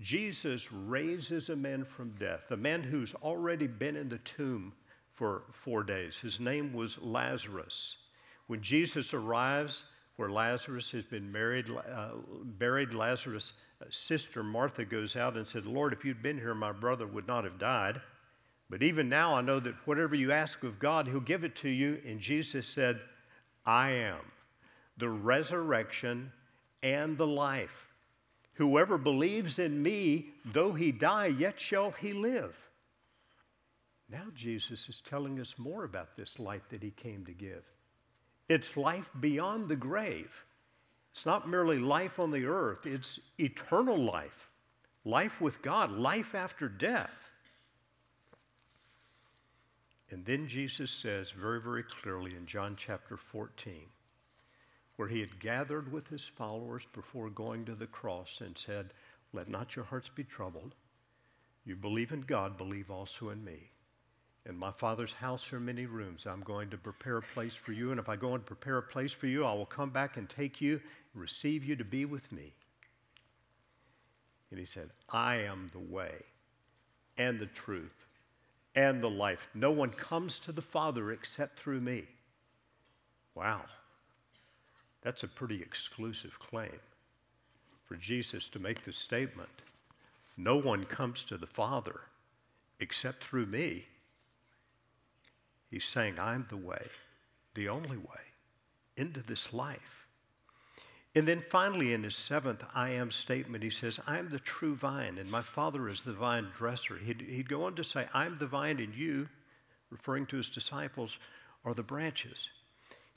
Jesus 0.00 0.72
raises 0.72 1.50
a 1.50 1.56
man 1.56 1.84
from 1.84 2.14
death, 2.18 2.50
a 2.50 2.56
man 2.56 2.82
who's 2.82 3.14
already 3.16 3.66
been 3.66 3.96
in 3.96 4.08
the 4.08 4.18
tomb 4.18 4.72
for 5.12 5.42
four 5.52 5.82
days. 5.82 6.16
His 6.16 6.40
name 6.40 6.72
was 6.72 6.98
Lazarus. 7.02 7.96
When 8.46 8.62
Jesus 8.62 9.12
arrives 9.12 9.84
where 10.16 10.30
Lazarus 10.30 10.90
has 10.92 11.04
been 11.04 11.30
married, 11.30 11.66
uh, 11.70 12.10
buried, 12.58 12.94
Lazarus' 12.94 13.52
sister 13.90 14.42
Martha 14.42 14.84
goes 14.84 15.16
out 15.16 15.36
and 15.36 15.46
said, 15.46 15.66
Lord, 15.66 15.92
if 15.92 16.04
you'd 16.04 16.22
been 16.22 16.38
here, 16.38 16.54
my 16.54 16.72
brother 16.72 17.06
would 17.06 17.26
not 17.26 17.44
have 17.44 17.58
died. 17.58 18.00
But 18.70 18.82
even 18.82 19.08
now, 19.08 19.34
I 19.34 19.40
know 19.40 19.60
that 19.60 19.74
whatever 19.86 20.14
you 20.14 20.32
ask 20.32 20.62
of 20.62 20.78
God, 20.78 21.08
He'll 21.08 21.20
give 21.20 21.44
it 21.44 21.56
to 21.56 21.68
you. 21.68 22.00
And 22.06 22.20
Jesus 22.20 22.66
said, 22.66 23.00
I 23.66 23.90
am 23.90 24.20
the 24.96 25.08
resurrection 25.08 26.32
and 26.82 27.18
the 27.18 27.26
life. 27.26 27.89
Whoever 28.60 28.98
believes 28.98 29.58
in 29.58 29.82
me, 29.82 30.34
though 30.44 30.74
he 30.74 30.92
die, 30.92 31.28
yet 31.28 31.58
shall 31.58 31.92
he 31.92 32.12
live. 32.12 32.68
Now, 34.10 34.26
Jesus 34.34 34.86
is 34.90 35.00
telling 35.00 35.40
us 35.40 35.54
more 35.56 35.84
about 35.84 36.14
this 36.14 36.38
life 36.38 36.68
that 36.68 36.82
he 36.82 36.90
came 36.90 37.24
to 37.24 37.32
give. 37.32 37.64
It's 38.50 38.76
life 38.76 39.08
beyond 39.18 39.70
the 39.70 39.76
grave. 39.76 40.44
It's 41.10 41.24
not 41.24 41.48
merely 41.48 41.78
life 41.78 42.20
on 42.20 42.30
the 42.30 42.44
earth, 42.44 42.84
it's 42.84 43.18
eternal 43.38 43.96
life, 43.96 44.50
life 45.06 45.40
with 45.40 45.62
God, 45.62 45.90
life 45.92 46.34
after 46.34 46.68
death. 46.68 47.30
And 50.10 50.22
then 50.26 50.46
Jesus 50.46 50.90
says 50.90 51.30
very, 51.30 51.62
very 51.62 51.82
clearly 51.82 52.36
in 52.36 52.44
John 52.44 52.74
chapter 52.76 53.16
14 53.16 53.86
where 55.00 55.08
he 55.08 55.20
had 55.20 55.40
gathered 55.40 55.90
with 55.90 56.06
his 56.08 56.26
followers 56.26 56.86
before 56.92 57.30
going 57.30 57.64
to 57.64 57.74
the 57.74 57.86
cross 57.86 58.42
and 58.44 58.58
said, 58.58 58.92
Let 59.32 59.48
not 59.48 59.74
your 59.74 59.86
hearts 59.86 60.10
be 60.10 60.24
troubled. 60.24 60.74
You 61.64 61.74
believe 61.74 62.12
in 62.12 62.20
God, 62.20 62.58
believe 62.58 62.90
also 62.90 63.30
in 63.30 63.42
me. 63.42 63.70
In 64.44 64.58
my 64.58 64.70
Father's 64.70 65.14
house 65.14 65.54
are 65.54 65.58
many 65.58 65.86
rooms. 65.86 66.26
I'm 66.26 66.42
going 66.42 66.68
to 66.68 66.76
prepare 66.76 67.16
a 67.16 67.22
place 67.22 67.54
for 67.54 67.72
you, 67.72 67.92
and 67.92 67.98
if 67.98 68.10
I 68.10 68.16
go 68.16 68.34
and 68.34 68.44
prepare 68.44 68.76
a 68.76 68.82
place 68.82 69.10
for 69.10 69.26
you, 69.26 69.42
I 69.42 69.54
will 69.54 69.64
come 69.64 69.88
back 69.88 70.18
and 70.18 70.28
take 70.28 70.60
you 70.60 70.82
receive 71.14 71.64
you 71.64 71.76
to 71.76 71.84
be 71.84 72.04
with 72.04 72.30
me. 72.30 72.52
And 74.50 74.60
he 74.60 74.66
said, 74.66 74.90
I 75.08 75.36
am 75.36 75.70
the 75.72 75.78
way 75.78 76.16
and 77.16 77.40
the 77.40 77.46
truth 77.46 78.04
and 78.74 79.02
the 79.02 79.08
life. 79.08 79.48
No 79.54 79.70
one 79.70 79.92
comes 79.92 80.38
to 80.40 80.52
the 80.52 80.60
Father 80.60 81.10
except 81.10 81.58
through 81.58 81.80
me. 81.80 82.04
Wow. 83.34 83.62
That's 85.02 85.22
a 85.22 85.28
pretty 85.28 85.62
exclusive 85.62 86.38
claim 86.38 86.78
for 87.86 87.96
Jesus 87.96 88.48
to 88.50 88.58
make 88.58 88.84
the 88.84 88.92
statement. 88.92 89.48
No 90.36 90.56
one 90.56 90.84
comes 90.84 91.24
to 91.24 91.36
the 91.36 91.46
Father 91.46 92.00
except 92.78 93.24
through 93.24 93.46
me. 93.46 93.84
He's 95.70 95.84
saying, 95.84 96.18
I'm 96.18 96.46
the 96.48 96.56
way, 96.56 96.86
the 97.54 97.68
only 97.68 97.96
way 97.96 98.20
into 98.96 99.20
this 99.20 99.52
life. 99.52 100.06
And 101.14 101.26
then 101.26 101.42
finally, 101.50 101.92
in 101.92 102.04
his 102.04 102.14
seventh 102.14 102.62
I 102.74 102.90
am 102.90 103.10
statement, 103.10 103.64
he 103.64 103.70
says, 103.70 103.98
I 104.06 104.18
am 104.18 104.28
the 104.28 104.38
true 104.38 104.74
vine, 104.76 105.18
and 105.18 105.30
my 105.30 105.42
Father 105.42 105.88
is 105.88 106.00
the 106.02 106.12
vine 106.12 106.48
dresser. 106.56 106.96
He'd, 106.96 107.22
he'd 107.22 107.48
go 107.48 107.64
on 107.64 107.74
to 107.76 107.84
say, 107.84 108.06
I'm 108.14 108.38
the 108.38 108.46
vine, 108.46 108.78
and 108.78 108.94
you, 108.94 109.28
referring 109.90 110.26
to 110.26 110.36
his 110.36 110.48
disciples, 110.48 111.18
are 111.64 111.74
the 111.74 111.82
branches. 111.82 112.48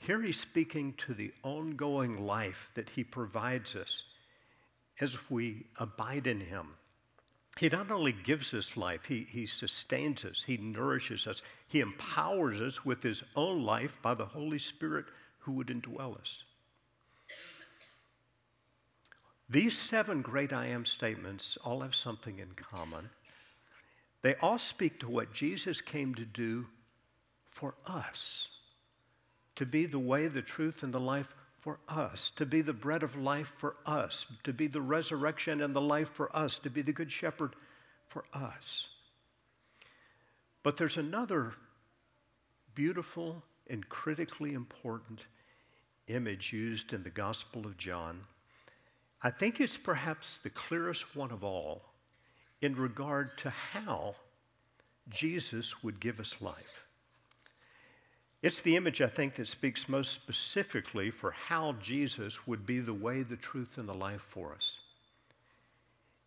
Here 0.06 0.20
he's 0.20 0.38
speaking 0.38 0.92
to 0.98 1.14
the 1.14 1.32
ongoing 1.42 2.26
life 2.26 2.70
that 2.74 2.90
he 2.90 3.02
provides 3.02 3.74
us 3.74 4.02
as 5.00 5.30
we 5.30 5.64
abide 5.78 6.26
in 6.26 6.40
him. 6.40 6.74
He 7.58 7.70
not 7.70 7.90
only 7.90 8.12
gives 8.12 8.52
us 8.52 8.76
life, 8.76 9.06
he, 9.06 9.20
he 9.22 9.46
sustains 9.46 10.26
us, 10.26 10.44
he 10.44 10.58
nourishes 10.58 11.26
us, 11.26 11.40
he 11.68 11.80
empowers 11.80 12.60
us 12.60 12.84
with 12.84 13.02
his 13.02 13.22
own 13.34 13.64
life 13.64 13.96
by 14.02 14.12
the 14.12 14.26
Holy 14.26 14.58
Spirit 14.58 15.06
who 15.38 15.52
would 15.52 15.68
indwell 15.68 16.20
us. 16.20 16.42
These 19.48 19.78
seven 19.78 20.20
great 20.20 20.52
I 20.52 20.66
am 20.66 20.84
statements 20.84 21.56
all 21.64 21.80
have 21.80 21.94
something 21.94 22.40
in 22.40 22.50
common. 22.56 23.08
They 24.20 24.34
all 24.36 24.58
speak 24.58 25.00
to 25.00 25.08
what 25.08 25.32
Jesus 25.32 25.80
came 25.80 26.14
to 26.16 26.26
do 26.26 26.66
for 27.50 27.74
us 27.86 28.48
to 29.56 29.66
be 29.66 29.86
the 29.86 29.98
way, 29.98 30.28
the 30.28 30.42
truth, 30.42 30.82
and 30.82 30.92
the 30.92 31.00
life 31.00 31.34
for 31.60 31.78
us, 31.88 32.30
to 32.36 32.44
be 32.44 32.60
the 32.60 32.72
bread 32.72 33.02
of 33.02 33.16
life 33.16 33.52
for 33.56 33.76
us, 33.86 34.26
to 34.42 34.52
be 34.52 34.66
the 34.66 34.80
resurrection 34.80 35.62
and 35.62 35.74
the 35.74 35.80
life 35.80 36.10
for 36.10 36.34
us, 36.36 36.58
to 36.58 36.70
be 36.70 36.82
the 36.82 36.92
good 36.92 37.10
shepherd 37.10 37.54
for 38.08 38.24
us. 38.32 38.86
But 40.62 40.76
there's 40.76 40.96
another 40.96 41.54
beautiful 42.74 43.42
and 43.68 43.88
critically 43.88 44.52
important 44.52 45.20
image 46.08 46.52
used 46.52 46.92
in 46.92 47.02
the 47.02 47.10
Gospel 47.10 47.66
of 47.66 47.76
John. 47.78 48.20
I 49.22 49.30
think 49.30 49.60
it's 49.60 49.78
perhaps 49.78 50.38
the 50.38 50.50
clearest 50.50 51.16
one 51.16 51.30
of 51.30 51.44
all 51.44 51.82
in 52.60 52.74
regard 52.74 53.38
to 53.38 53.50
how 53.50 54.16
Jesus 55.08 55.82
would 55.82 56.00
give 56.00 56.20
us 56.20 56.36
life. 56.40 56.84
It's 58.44 58.60
the 58.60 58.76
image, 58.76 59.00
I 59.00 59.06
think, 59.06 59.36
that 59.36 59.48
speaks 59.48 59.88
most 59.88 60.12
specifically 60.12 61.10
for 61.10 61.30
how 61.30 61.76
Jesus 61.80 62.46
would 62.46 62.66
be 62.66 62.78
the 62.78 62.92
way, 62.92 63.22
the 63.22 63.38
truth, 63.38 63.78
and 63.78 63.88
the 63.88 63.94
life 63.94 64.20
for 64.20 64.52
us. 64.52 64.70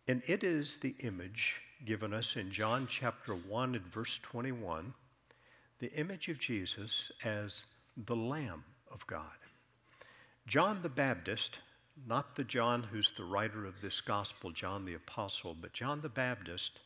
And 0.08 0.20
it 0.26 0.42
is 0.42 0.78
the 0.78 0.96
image 0.98 1.60
given 1.86 2.12
us 2.12 2.34
in 2.34 2.50
John 2.50 2.88
chapter 2.88 3.34
1 3.34 3.76
and 3.76 3.86
verse 3.86 4.18
21, 4.18 4.92
the 5.78 5.92
image 5.92 6.28
of 6.28 6.40
Jesus 6.40 7.12
as 7.22 7.66
the 7.96 8.16
Lamb 8.16 8.64
of 8.90 9.06
God. 9.06 9.38
John 10.48 10.82
the 10.82 10.88
Baptist, 10.88 11.60
not 12.04 12.34
the 12.34 12.42
John 12.42 12.82
who's 12.82 13.12
the 13.16 13.22
writer 13.22 13.64
of 13.64 13.80
this 13.80 14.00
gospel, 14.00 14.50
John 14.50 14.84
the 14.84 14.94
Apostle, 14.94 15.54
but 15.54 15.72
John 15.72 16.00
the 16.00 16.08
Baptist, 16.08 16.80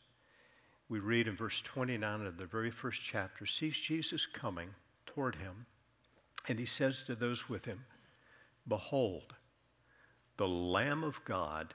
we 0.89 0.99
read 0.99 1.27
in 1.27 1.35
verse 1.35 1.59
29 1.61 2.27
of 2.27 2.37
the 2.37 2.45
very 2.45 2.69
first 2.69 3.01
chapter, 3.03 3.47
sees 3.47 3.79
Jesus 3.79 4.27
coming 4.27 4.69
toward 5.13 5.35
him, 5.35 5.65
and 6.47 6.59
he 6.59 6.65
says 6.65 7.03
to 7.03 7.15
those 7.15 7.47
with 7.49 7.65
him, 7.65 7.85
Behold, 8.67 9.35
the 10.37 10.47
Lamb 10.47 11.03
of 11.03 11.23
God 11.25 11.73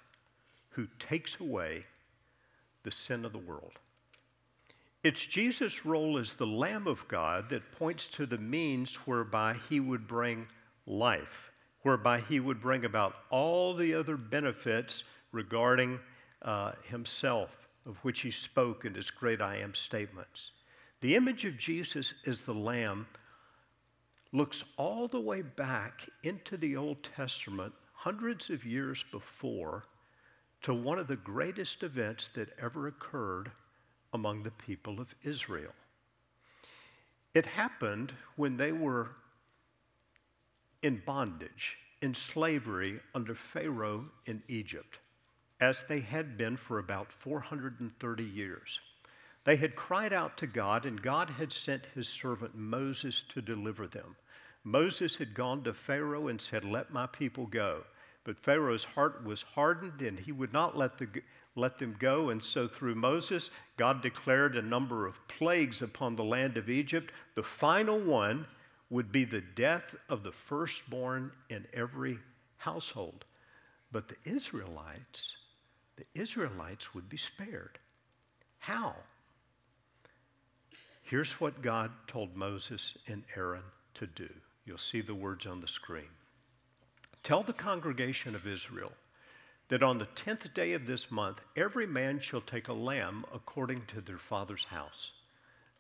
who 0.71 0.87
takes 0.99 1.39
away 1.41 1.85
the 2.83 2.91
sin 2.91 3.25
of 3.25 3.33
the 3.33 3.39
world. 3.39 3.79
It's 5.05 5.27
Jesus' 5.27 5.85
role 5.85 6.19
as 6.19 6.33
the 6.33 6.47
Lamb 6.47 6.87
of 6.87 7.07
God 7.09 7.49
that 7.51 7.73
points 7.73 8.07
to 8.09 8.27
the 8.27 8.39
means 8.39 8.95
whereby 9.07 9.57
he 9.69 9.81
would 9.81 10.09
bring 10.09 10.47
life, 10.87 11.51
whereby 11.83 12.21
he 12.21 12.41
would 12.41 12.61
bring 12.61 12.85
about 12.85 13.15
all 13.31 13.75
the 13.75 13.95
other 13.95 14.17
benefits 14.17 15.05
regarding 15.33 16.01
uh, 16.43 16.73
himself, 16.85 17.69
of 17.87 17.99
which 17.99 18.21
he 18.21 18.31
spoke 18.31 18.85
in 18.85 18.95
his 18.95 19.11
great 19.11 19.41
I 19.41 19.57
am 19.57 19.73
statements. 19.75 20.51
The 21.01 21.15
image 21.15 21.45
of 21.45 21.57
Jesus 21.57 22.15
as 22.27 22.43
the 22.43 22.55
Lamb 22.55 23.07
looks 24.33 24.65
all 24.77 25.09
the 25.09 25.21
way 25.21 25.43
back 25.43 26.09
into 26.23 26.57
the 26.57 26.77
Old 26.77 27.03
Testament, 27.03 27.73
hundreds 27.95 28.51
of 28.51 28.65
years 28.65 29.05
before 29.11 29.87
to 30.63 30.75
one 30.75 30.99
of 30.99 31.07
the 31.07 31.17
greatest 31.17 31.83
events 31.83 32.29
that 32.35 32.51
ever 32.61 32.89
occurred 32.89 33.51
among 34.13 34.43
the 34.43 34.51
people 34.51 35.01
of 35.01 35.15
Israel. 35.23 35.73
It 37.35 37.47
happened 37.47 38.13
when 38.37 38.57
they 38.57 38.73
were 38.73 39.11
in 40.83 41.03
bondage, 41.05 41.77
in 42.03 42.15
slavery 42.15 43.01
under 43.15 43.35
Pharaoh 43.35 44.05
in 44.27 44.43
Egypt, 44.49 44.99
as 45.61 45.85
they 45.89 46.01
had 46.01 46.37
been 46.37 46.57
for 46.57 46.79
about 46.79 47.13
430 47.13 48.25
years. 48.25 48.79
They 49.49 49.57
had 49.57 49.77
cried 49.77 50.13
out 50.13 50.37
to 50.37 50.47
God, 50.47 50.85
and 50.85 51.01
God 51.01 51.31
had 51.31 51.51
sent 51.51 51.87
his 51.95 52.07
servant 52.07 52.55
Moses 52.55 53.23
to 53.31 53.41
deliver 53.41 53.87
them. 53.87 54.15
Moses 54.63 55.17
had 55.17 55.33
gone 55.33 55.65
to 55.65 55.73
Pharaoh 55.73 56.29
and 56.29 56.39
said, 56.39 56.67
Let 56.67 56.93
my 56.93 57.07
people 57.07 57.47
go. 57.47 57.85
But 58.25 58.39
Pharaoh's 58.39 58.85
heart 58.85 59.25
was 59.25 59.41
hardened 59.41 60.03
and 60.03 60.21
he 60.21 60.33
would 60.33 60.53
not 60.53 60.77
let, 60.77 60.99
the, 60.99 61.09
let 61.57 61.79
them 61.79 61.97
go. 61.99 62.29
And 62.29 62.45
so 62.45 62.69
through 62.69 62.97
Moses, 62.97 63.49
God 63.79 64.03
declared 64.03 64.55
a 64.55 64.61
number 64.61 65.07
of 65.07 65.27
plagues 65.29 65.81
upon 65.81 66.15
the 66.15 66.25
land 66.25 66.59
of 66.59 66.69
Egypt. 66.69 67.11
The 67.35 67.43
final 67.43 67.99
one 67.99 68.47
would 68.91 69.11
be 69.11 69.25
the 69.25 69.41
death 69.41 69.97
of 70.11 70.25
the 70.25 70.33
firstborn 70.33 71.33
in 71.49 71.67
every 71.73 72.19
household. 72.59 73.25
But 73.93 74.09
the 74.09 74.31
Israelites, 74.31 75.39
the 75.97 76.05
Israelites 76.15 76.93
would 76.93 77.09
be 77.09 77.17
spared. 77.17 77.79
How? 78.59 78.95
Here's 81.09 81.41
what 81.41 81.63
God 81.63 81.91
told 82.07 82.37
Moses 82.37 82.99
and 83.07 83.23
Aaron 83.35 83.63
to 83.95 84.07
do. 84.07 84.29
You'll 84.67 84.77
see 84.77 85.01
the 85.01 85.15
words 85.15 85.47
on 85.47 85.59
the 85.59 85.67
screen. 85.67 86.11
Tell 87.23 87.43
the 87.43 87.55
congregation 87.55 88.35
of 88.35 88.47
Israel 88.47 88.93
that 89.69 89.83
on 89.83 89.97
the 89.97 90.05
tenth 90.15 90.53
day 90.53 90.75
of 90.75 90.87
this 90.87 91.11
month, 91.11 91.41
every 91.57 91.87
man 91.87 92.21
shall 92.21 92.43
take 92.43 92.69
a 92.69 92.75
lamb 92.75 93.25
according 93.33 93.87
to 93.87 94.03
their 94.03 94.19
father's 94.19 94.65
house, 94.65 95.13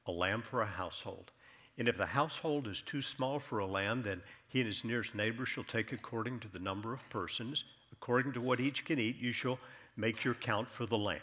a 0.06 0.10
lamb 0.10 0.40
for 0.40 0.62
a 0.62 0.66
household. 0.66 1.30
And 1.76 1.88
if 1.88 1.98
the 1.98 2.06
household 2.06 2.66
is 2.66 2.80
too 2.80 3.02
small 3.02 3.38
for 3.38 3.58
a 3.58 3.66
lamb, 3.66 4.02
then 4.02 4.22
he 4.48 4.60
and 4.60 4.66
his 4.66 4.82
nearest 4.82 5.14
neighbor 5.14 5.44
shall 5.44 5.64
take 5.64 5.92
according 5.92 6.40
to 6.40 6.48
the 6.48 6.58
number 6.58 6.94
of 6.94 7.06
persons. 7.10 7.64
According 7.92 8.32
to 8.32 8.40
what 8.40 8.60
each 8.60 8.86
can 8.86 8.98
eat, 8.98 9.18
you 9.18 9.32
shall 9.32 9.58
make 9.94 10.24
your 10.24 10.36
count 10.36 10.70
for 10.70 10.86
the 10.86 10.96
lamb. 10.96 11.20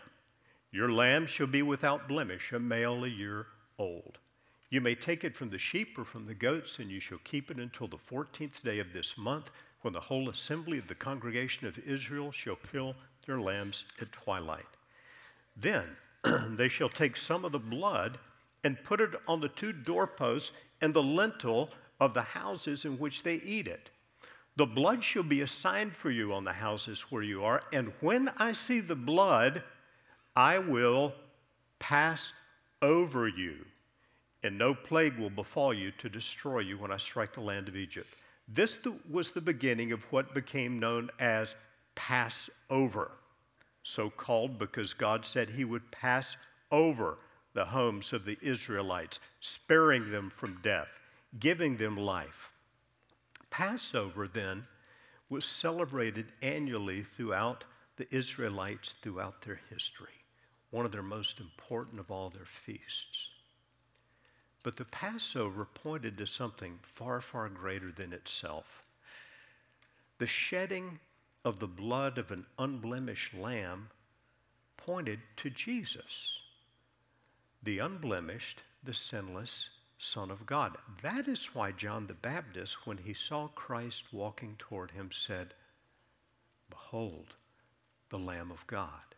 Your 0.71 0.91
lamb 0.91 1.25
shall 1.25 1.47
be 1.47 1.63
without 1.63 2.07
blemish, 2.07 2.51
a 2.51 2.59
male 2.59 3.03
a 3.03 3.07
year 3.07 3.47
old. 3.79 4.17
You 4.69 4.81
may 4.81 4.95
take 4.95 5.23
it 5.23 5.35
from 5.35 5.49
the 5.49 5.57
sheep 5.57 5.97
or 5.97 6.03
from 6.03 6.25
the 6.25 6.33
goats, 6.33 6.79
and 6.79 6.89
you 6.89 6.99
shall 6.99 7.19
keep 7.23 7.51
it 7.51 7.57
until 7.57 7.87
the 7.87 7.97
fourteenth 7.97 8.63
day 8.63 8.79
of 8.79 8.93
this 8.93 9.17
month 9.17 9.51
when 9.81 9.93
the 9.93 9.99
whole 9.99 10.29
assembly 10.29 10.77
of 10.77 10.87
the 10.87 10.95
congregation 10.95 11.67
of 11.67 11.77
Israel 11.79 12.31
shall 12.31 12.57
kill 12.71 12.95
their 13.25 13.39
lambs 13.39 13.85
at 14.01 14.11
twilight. 14.11 14.65
Then 15.55 15.95
they 16.49 16.67
shall 16.67 16.89
take 16.89 17.15
some 17.15 17.45
of 17.45 17.51
the 17.51 17.59
blood 17.59 18.17
and 18.63 18.83
put 18.83 18.99
it 18.99 19.11
on 19.27 19.39
the 19.39 19.49
two 19.49 19.71
doorposts 19.71 20.51
and 20.81 20.93
the 20.93 21.03
lintel 21.03 21.69
of 21.99 22.13
the 22.13 22.21
houses 22.21 22.85
in 22.85 22.97
which 22.97 23.23
they 23.23 23.35
eat 23.35 23.67
it. 23.67 23.91
The 24.57 24.65
blood 24.65 25.03
shall 25.03 25.23
be 25.23 25.41
a 25.41 25.47
sign 25.47 25.91
for 25.91 26.09
you 26.09 26.33
on 26.33 26.43
the 26.43 26.53
houses 26.53 27.01
where 27.11 27.23
you 27.23 27.43
are, 27.43 27.61
and 27.71 27.91
when 27.99 28.29
I 28.37 28.53
see 28.53 28.79
the 28.79 28.95
blood, 28.95 29.63
I 30.35 30.59
will 30.59 31.13
pass 31.77 32.33
over 32.85 33.27
you, 33.27 33.65
and 34.43 34.57
no 34.57 34.75
plague 34.75 35.17
will 35.17 35.31
befall 35.31 35.73
you 35.73 35.91
to 35.97 36.07
destroy 36.07 36.59
you 36.59 36.77
when 36.77 36.91
I 36.91 36.97
strike 36.97 37.33
the 37.33 37.41
land 37.41 37.67
of 37.67 37.75
Egypt. 37.75 38.15
This 38.47 38.77
was 39.09 39.31
the 39.31 39.41
beginning 39.41 39.91
of 39.91 40.03
what 40.11 40.35
became 40.35 40.79
known 40.79 41.09
as 41.19 41.55
Passover, 41.95 43.11
so 43.81 44.11
called 44.11 44.59
because 44.59 44.93
God 44.93 45.25
said 45.25 45.49
he 45.49 45.65
would 45.65 45.89
pass 45.89 46.37
over 46.71 47.17
the 47.53 47.65
homes 47.65 48.13
of 48.13 48.23
the 48.23 48.37
Israelites, 48.41 49.19
sparing 49.39 50.11
them 50.11 50.29
from 50.29 50.59
death, 50.61 50.99
giving 51.39 51.77
them 51.77 51.97
life. 51.97 52.51
Passover 53.49 54.27
then 54.27 54.63
was 55.29 55.45
celebrated 55.45 56.27
annually 56.43 57.01
throughout 57.01 57.63
the 57.97 58.13
Israelites 58.13 58.93
throughout 59.01 59.41
their 59.41 59.59
history, 59.71 60.24
one 60.75 60.85
of 60.85 60.91
their 60.91 61.01
most 61.01 61.39
important 61.39 62.01
of 62.01 62.11
all 62.11 62.29
their 62.29 62.43
feasts. 62.43 63.29
But 64.61 64.75
the 64.75 64.83
Passover 64.83 65.63
pointed 65.63 66.17
to 66.17 66.27
something 66.27 66.79
far, 66.81 67.21
far 67.21 67.47
greater 67.47 67.91
than 67.91 68.11
itself. 68.11 68.83
The 70.17 70.27
shedding 70.27 70.99
of 71.45 71.59
the 71.59 71.67
blood 71.67 72.17
of 72.17 72.29
an 72.29 72.45
unblemished 72.59 73.33
lamb 73.33 73.87
pointed 74.75 75.21
to 75.37 75.49
Jesus, 75.49 76.29
the 77.63 77.79
unblemished, 77.79 78.61
the 78.83 78.93
sinless 78.93 79.69
Son 79.97 80.29
of 80.29 80.45
God. 80.45 80.75
That 81.01 81.29
is 81.29 81.55
why 81.55 81.71
John 81.71 82.07
the 82.07 82.15
Baptist, 82.15 82.85
when 82.85 82.97
he 82.97 83.13
saw 83.13 83.47
Christ 83.47 84.11
walking 84.11 84.57
toward 84.59 84.91
him, 84.91 85.09
said, 85.13 85.53
Behold, 86.69 87.33
the 88.09 88.19
Lamb 88.19 88.51
of 88.51 88.67
God. 88.67 89.14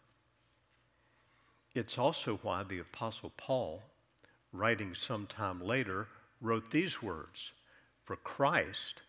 It's 1.77 2.00
also 2.00 2.38
why 2.38 2.63
the 2.63 2.79
Apostle 2.79 3.31
Paul 3.38 3.84
writing 4.51 4.96
sometime 4.96 5.62
later, 5.62 6.07
wrote 6.41 6.72
these 6.72 7.03
words 7.03 7.51
For 8.03 8.15
Christ, 8.15 9.03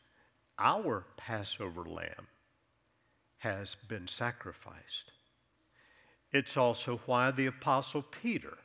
our 0.58 1.06
Passover 1.16 1.84
lamb, 1.84 2.26
has 3.38 3.74
been 3.88 4.06
sacrificed. 4.06 5.12
It's 6.30 6.58
also 6.58 6.98
why 7.06 7.30
the 7.30 7.46
Apostle 7.46 8.02
Peter, 8.02 8.58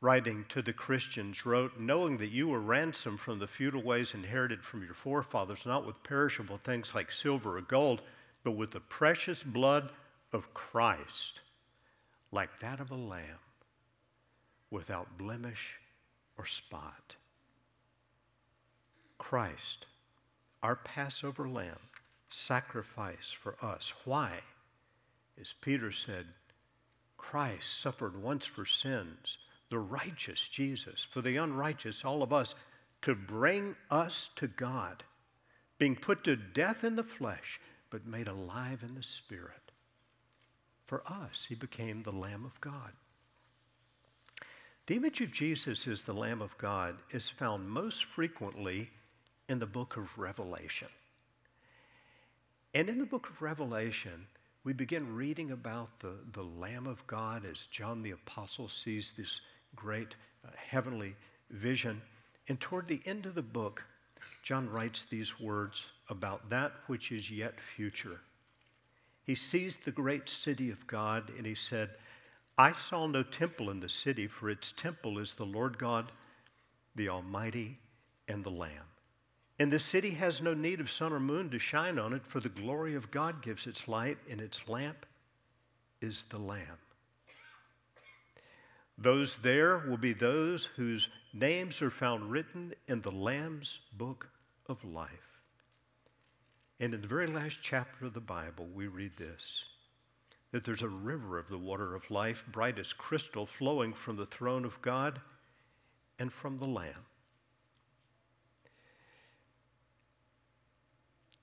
writing 0.00 0.44
to 0.48 0.60
the 0.60 0.72
Christians, 0.72 1.46
wrote, 1.46 1.78
Knowing 1.78 2.16
that 2.16 2.32
you 2.32 2.48
were 2.48 2.60
ransomed 2.60 3.20
from 3.20 3.38
the 3.38 3.46
futile 3.46 3.82
ways 3.84 4.12
inherited 4.12 4.64
from 4.64 4.82
your 4.82 4.94
forefathers, 4.94 5.66
not 5.66 5.86
with 5.86 6.02
perishable 6.02 6.58
things 6.58 6.96
like 6.96 7.12
silver 7.12 7.58
or 7.58 7.62
gold, 7.62 8.02
but 8.42 8.52
with 8.52 8.72
the 8.72 8.80
precious 8.80 9.44
blood 9.44 9.92
of 10.32 10.52
Christ, 10.52 11.42
like 12.32 12.60
that 12.60 12.80
of 12.80 12.90
a 12.90 12.96
lamb 12.96 13.38
without 14.70 15.18
blemish 15.18 15.76
or 16.36 16.46
spot. 16.46 17.14
Christ, 19.18 19.86
our 20.62 20.76
Passover 20.76 21.48
lamb, 21.48 21.78
sacrifice 22.30 23.30
for 23.30 23.56
us. 23.62 23.92
Why? 24.04 24.40
As 25.40 25.52
Peter 25.52 25.92
said, 25.92 26.26
Christ 27.16 27.80
suffered 27.80 28.20
once 28.20 28.44
for 28.44 28.64
sins, 28.64 29.38
the 29.70 29.78
righteous 29.78 30.48
Jesus, 30.48 31.02
for 31.02 31.22
the 31.22 31.36
unrighteous, 31.36 32.04
all 32.04 32.22
of 32.22 32.32
us, 32.32 32.54
to 33.02 33.14
bring 33.14 33.76
us 33.90 34.30
to 34.36 34.46
God, 34.46 35.02
being 35.78 35.96
put 35.96 36.24
to 36.24 36.36
death 36.36 36.84
in 36.84 36.96
the 36.96 37.02
flesh, 37.02 37.60
but 37.90 38.06
made 38.06 38.28
alive 38.28 38.82
in 38.82 38.94
the 38.94 39.02
Spirit. 39.02 39.65
For 40.86 41.02
us, 41.06 41.46
he 41.48 41.54
became 41.54 42.02
the 42.02 42.12
Lamb 42.12 42.44
of 42.44 42.60
God. 42.60 42.92
The 44.86 44.94
image 44.94 45.20
of 45.20 45.32
Jesus 45.32 45.86
as 45.88 46.02
the 46.02 46.12
Lamb 46.12 46.40
of 46.40 46.56
God 46.58 46.96
is 47.10 47.28
found 47.28 47.68
most 47.68 48.04
frequently 48.04 48.88
in 49.48 49.58
the 49.58 49.66
book 49.66 49.96
of 49.96 50.16
Revelation. 50.16 50.88
And 52.72 52.88
in 52.88 52.98
the 52.98 53.06
book 53.06 53.28
of 53.28 53.42
Revelation, 53.42 54.26
we 54.62 54.72
begin 54.72 55.14
reading 55.14 55.50
about 55.50 55.98
the, 55.98 56.18
the 56.32 56.42
Lamb 56.42 56.86
of 56.86 57.04
God 57.06 57.44
as 57.44 57.66
John 57.66 58.02
the 58.02 58.12
Apostle 58.12 58.68
sees 58.68 59.12
this 59.16 59.40
great 59.74 60.14
uh, 60.44 60.50
heavenly 60.56 61.16
vision. 61.50 62.00
And 62.48 62.60
toward 62.60 62.86
the 62.86 63.00
end 63.06 63.26
of 63.26 63.34
the 63.34 63.42
book, 63.42 63.82
John 64.42 64.68
writes 64.70 65.04
these 65.04 65.40
words 65.40 65.86
about 66.10 66.48
that 66.50 66.72
which 66.86 67.10
is 67.10 67.30
yet 67.30 67.60
future. 67.60 68.20
He 69.26 69.34
sees 69.34 69.76
the 69.76 69.90
great 69.90 70.28
city 70.28 70.70
of 70.70 70.86
God, 70.86 71.32
and 71.36 71.44
he 71.44 71.56
said, 71.56 71.90
I 72.56 72.72
saw 72.72 73.06
no 73.06 73.24
temple 73.24 73.70
in 73.70 73.80
the 73.80 73.88
city, 73.88 74.28
for 74.28 74.48
its 74.48 74.72
temple 74.72 75.18
is 75.18 75.34
the 75.34 75.44
Lord 75.44 75.78
God, 75.78 76.12
the 76.94 77.08
Almighty, 77.08 77.76
and 78.28 78.44
the 78.44 78.50
Lamb. 78.50 78.86
And 79.58 79.72
the 79.72 79.78
city 79.78 80.10
has 80.10 80.40
no 80.40 80.54
need 80.54 80.80
of 80.80 80.90
sun 80.90 81.12
or 81.12 81.20
moon 81.20 81.50
to 81.50 81.58
shine 81.58 81.98
on 81.98 82.12
it, 82.12 82.26
for 82.26 82.40
the 82.40 82.48
glory 82.48 82.94
of 82.94 83.10
God 83.10 83.42
gives 83.42 83.66
its 83.66 83.88
light, 83.88 84.18
and 84.30 84.40
its 84.40 84.68
lamp 84.68 85.04
is 86.00 86.24
the 86.30 86.38
Lamb. 86.38 86.78
Those 88.98 89.36
there 89.36 89.78
will 89.78 89.98
be 89.98 90.12
those 90.12 90.64
whose 90.64 91.10
names 91.34 91.82
are 91.82 91.90
found 91.90 92.30
written 92.30 92.74
in 92.88 93.02
the 93.02 93.10
Lamb's 93.10 93.80
book 93.98 94.28
of 94.68 94.82
life. 94.84 95.25
And 96.78 96.92
in 96.92 97.00
the 97.00 97.06
very 97.06 97.26
last 97.26 97.60
chapter 97.62 98.06
of 98.06 98.14
the 98.14 98.20
Bible, 98.20 98.66
we 98.74 98.86
read 98.86 99.16
this 99.16 99.64
that 100.52 100.64
there's 100.64 100.82
a 100.82 100.88
river 100.88 101.38
of 101.38 101.48
the 101.48 101.58
water 101.58 101.94
of 101.94 102.10
life, 102.10 102.44
bright 102.50 102.78
as 102.78 102.92
crystal, 102.92 103.44
flowing 103.44 103.92
from 103.92 104.16
the 104.16 104.24
throne 104.24 104.64
of 104.64 104.80
God 104.80 105.20
and 106.18 106.32
from 106.32 106.56
the 106.56 106.66
Lamb. 106.66 107.04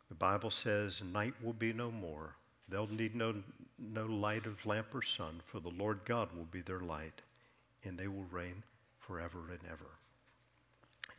The 0.09 0.15
Bible 0.15 0.49
says, 0.49 1.03
Night 1.03 1.33
will 1.43 1.53
be 1.53 1.73
no 1.73 1.91
more. 1.91 2.35
They'll 2.69 2.87
need 2.87 3.15
no, 3.15 3.35
no 3.77 4.05
light 4.05 4.45
of 4.45 4.65
lamp 4.65 4.95
or 4.95 5.01
sun, 5.01 5.41
for 5.45 5.59
the 5.59 5.69
Lord 5.69 5.99
God 6.05 6.29
will 6.35 6.45
be 6.45 6.61
their 6.61 6.79
light, 6.79 7.21
and 7.83 7.97
they 7.97 8.07
will 8.07 8.25
reign 8.31 8.63
forever 8.99 9.39
and 9.49 9.59
ever. 9.69 9.89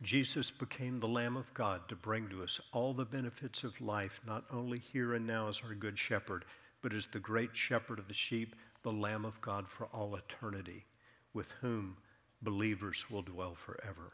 Jesus 0.01 0.51
became 0.51 0.99
the 0.99 1.07
Lamb 1.07 1.37
of 1.37 1.53
God 1.53 1.87
to 1.87 1.95
bring 1.95 2.27
to 2.29 2.43
us 2.43 2.59
all 2.73 2.93
the 2.93 3.05
benefits 3.05 3.63
of 3.63 3.79
life, 3.79 4.19
not 4.27 4.43
only 4.51 4.79
here 4.79 5.13
and 5.13 5.25
now 5.25 5.47
as 5.47 5.61
our 5.63 5.73
good 5.73 5.97
shepherd, 5.97 6.45
but 6.81 6.93
as 6.93 7.05
the 7.05 7.19
great 7.19 7.55
shepherd 7.55 7.99
of 7.99 8.07
the 8.07 8.13
sheep, 8.13 8.55
the 8.83 8.91
Lamb 8.91 9.25
of 9.25 9.39
God 9.41 9.67
for 9.67 9.85
all 9.87 10.15
eternity, 10.15 10.85
with 11.33 11.51
whom 11.61 11.97
believers 12.41 13.09
will 13.09 13.21
dwell 13.21 13.55
forever. 13.55 14.11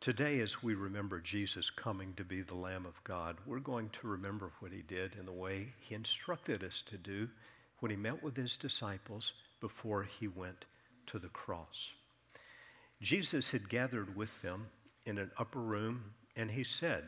Today, 0.00 0.40
as 0.40 0.62
we 0.62 0.74
remember 0.74 1.20
Jesus 1.20 1.70
coming 1.70 2.14
to 2.14 2.24
be 2.24 2.42
the 2.42 2.56
Lamb 2.56 2.86
of 2.86 3.04
God, 3.04 3.36
we're 3.46 3.60
going 3.60 3.88
to 3.90 4.08
remember 4.08 4.50
what 4.58 4.72
he 4.72 4.82
did 4.82 5.14
in 5.14 5.26
the 5.26 5.32
way 5.32 5.74
he 5.78 5.94
instructed 5.94 6.64
us 6.64 6.82
to 6.88 6.96
do 6.96 7.28
when 7.78 7.90
he 7.90 7.96
met 7.96 8.20
with 8.22 8.36
his 8.36 8.56
disciples 8.56 9.34
before 9.60 10.02
he 10.02 10.26
went 10.26 10.64
to 11.06 11.20
the 11.20 11.28
cross. 11.28 11.92
Jesus 13.02 13.50
had 13.50 13.68
gathered 13.68 14.16
with 14.16 14.40
them 14.42 14.68
in 15.04 15.18
an 15.18 15.30
upper 15.36 15.60
room, 15.60 16.14
and 16.36 16.50
he 16.50 16.64
said, 16.64 17.04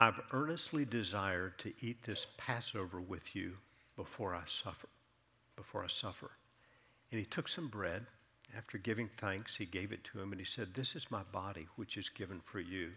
I've 0.00 0.20
earnestly 0.32 0.84
desired 0.84 1.58
to 1.58 1.72
eat 1.80 2.02
this 2.02 2.26
Passover 2.36 3.00
with 3.00 3.36
you 3.36 3.58
before 3.96 4.34
I 4.34 4.42
suffer. 4.46 4.88
Before 5.56 5.84
I 5.84 5.88
suffer. 5.88 6.30
And 7.12 7.18
he 7.18 7.26
took 7.26 7.48
some 7.48 7.68
bread 7.68 8.06
after 8.54 8.78
giving 8.78 9.08
thanks, 9.16 9.56
he 9.56 9.66
gave 9.66 9.92
it 9.92 10.04
to 10.04 10.20
him 10.20 10.32
and 10.32 10.40
he 10.40 10.46
said, 10.46 10.74
This 10.74 10.94
is 10.94 11.10
my 11.10 11.22
body, 11.32 11.68
which 11.76 11.96
is 11.96 12.08
given 12.08 12.40
for 12.40 12.60
you. 12.60 12.92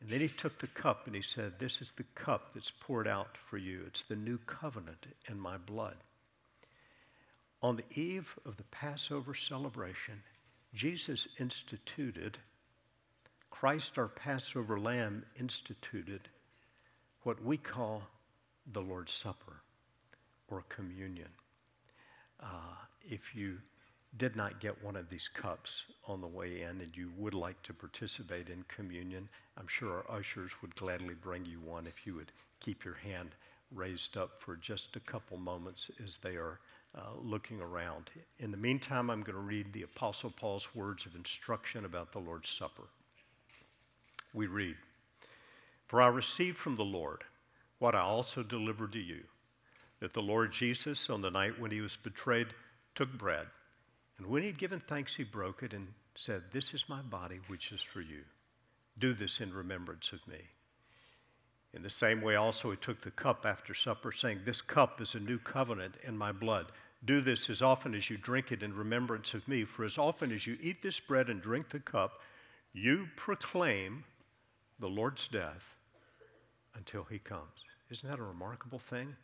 And 0.00 0.08
then 0.08 0.20
he 0.20 0.28
took 0.28 0.58
the 0.58 0.66
cup 0.68 1.06
and 1.06 1.14
he 1.14 1.22
said, 1.22 1.58
This 1.58 1.82
is 1.82 1.92
the 1.96 2.06
cup 2.14 2.54
that's 2.54 2.70
poured 2.70 3.08
out 3.08 3.36
for 3.36 3.58
you. 3.58 3.82
It's 3.86 4.02
the 4.02 4.16
new 4.16 4.38
covenant 4.38 5.06
in 5.28 5.38
my 5.38 5.58
blood. 5.58 5.96
On 7.62 7.76
the 7.76 8.00
eve 8.00 8.38
of 8.46 8.56
the 8.56 8.64
Passover 8.64 9.34
celebration, 9.34 10.22
Jesus 10.74 11.26
instituted, 11.38 12.38
Christ 13.50 13.98
our 13.98 14.08
Passover 14.08 14.78
lamb 14.78 15.24
instituted 15.38 16.28
what 17.22 17.42
we 17.44 17.56
call 17.56 18.02
the 18.72 18.80
Lord's 18.80 19.12
Supper 19.12 19.62
or 20.48 20.62
communion. 20.68 21.28
Uh, 22.40 22.76
if 23.02 23.34
you 23.34 23.58
did 24.16 24.36
not 24.36 24.60
get 24.60 24.82
one 24.82 24.96
of 24.96 25.08
these 25.08 25.28
cups 25.28 25.84
on 26.06 26.20
the 26.20 26.26
way 26.26 26.62
in 26.62 26.80
and 26.80 26.96
you 26.96 27.10
would 27.16 27.34
like 27.34 27.62
to 27.62 27.74
participate 27.74 28.48
in 28.48 28.64
communion, 28.68 29.28
I'm 29.56 29.68
sure 29.68 30.04
our 30.08 30.18
ushers 30.18 30.52
would 30.62 30.74
gladly 30.76 31.14
bring 31.14 31.44
you 31.44 31.60
one 31.60 31.86
if 31.86 32.06
you 32.06 32.14
would 32.14 32.32
keep 32.60 32.84
your 32.84 32.94
hand 32.94 33.30
raised 33.72 34.16
up 34.16 34.40
for 34.40 34.56
just 34.56 34.96
a 34.96 35.00
couple 35.00 35.36
moments 35.36 35.90
as 36.02 36.16
they 36.18 36.36
are 36.36 36.58
uh, 36.96 37.00
looking 37.22 37.60
around. 37.60 38.10
In 38.38 38.50
the 38.50 38.56
meantime, 38.56 39.10
I'm 39.10 39.22
going 39.22 39.36
to 39.36 39.40
read 39.40 39.72
the 39.72 39.82
Apostle 39.82 40.30
Paul's 40.30 40.74
words 40.74 41.06
of 41.06 41.14
instruction 41.14 41.84
about 41.84 42.12
the 42.12 42.18
Lord's 42.18 42.48
Supper. 42.48 42.84
We 44.32 44.46
read, 44.46 44.76
For 45.86 46.02
I 46.02 46.08
received 46.08 46.56
from 46.56 46.76
the 46.76 46.84
Lord 46.84 47.24
what 47.78 47.94
I 47.94 48.00
also 48.00 48.42
delivered 48.42 48.92
to 48.92 49.00
you, 49.00 49.22
that 50.00 50.12
the 50.12 50.22
Lord 50.22 50.52
Jesus, 50.52 51.10
on 51.10 51.20
the 51.20 51.30
night 51.30 51.60
when 51.60 51.70
he 51.70 51.80
was 51.80 51.96
betrayed, 51.96 52.48
took 52.94 53.12
bread. 53.16 53.46
And 54.18 54.26
when 54.26 54.42
he'd 54.42 54.58
given 54.58 54.80
thanks, 54.80 55.16
he 55.16 55.24
broke 55.24 55.62
it 55.62 55.72
and 55.72 55.88
said, 56.14 56.42
This 56.52 56.74
is 56.74 56.88
my 56.88 57.00
body, 57.02 57.40
which 57.48 57.72
is 57.72 57.80
for 57.80 58.00
you. 58.00 58.22
Do 58.98 59.14
this 59.14 59.40
in 59.40 59.52
remembrance 59.52 60.12
of 60.12 60.26
me. 60.28 60.40
In 61.72 61.82
the 61.82 61.90
same 61.90 62.20
way, 62.20 62.34
also, 62.34 62.70
he 62.70 62.76
took 62.76 63.00
the 63.00 63.12
cup 63.12 63.46
after 63.46 63.74
supper, 63.74 64.10
saying, 64.10 64.40
This 64.44 64.60
cup 64.60 65.00
is 65.00 65.14
a 65.14 65.20
new 65.20 65.38
covenant 65.38 65.94
in 66.02 66.16
my 66.16 66.32
blood. 66.32 66.72
Do 67.04 67.20
this 67.20 67.48
as 67.48 67.62
often 67.62 67.94
as 67.94 68.10
you 68.10 68.18
drink 68.18 68.52
it 68.52 68.62
in 68.62 68.74
remembrance 68.74 69.34
of 69.34 69.46
me. 69.46 69.64
For 69.64 69.84
as 69.84 69.96
often 69.96 70.32
as 70.32 70.46
you 70.46 70.58
eat 70.60 70.82
this 70.82 70.98
bread 70.98 71.30
and 71.30 71.40
drink 71.40 71.68
the 71.68 71.80
cup, 71.80 72.20
you 72.72 73.08
proclaim 73.16 74.04
the 74.80 74.88
Lord's 74.88 75.28
death 75.28 75.76
until 76.74 77.04
he 77.04 77.18
comes. 77.18 77.64
Isn't 77.90 78.08
that 78.08 78.18
a 78.18 78.24
remarkable 78.24 78.78
thing? 78.78 79.14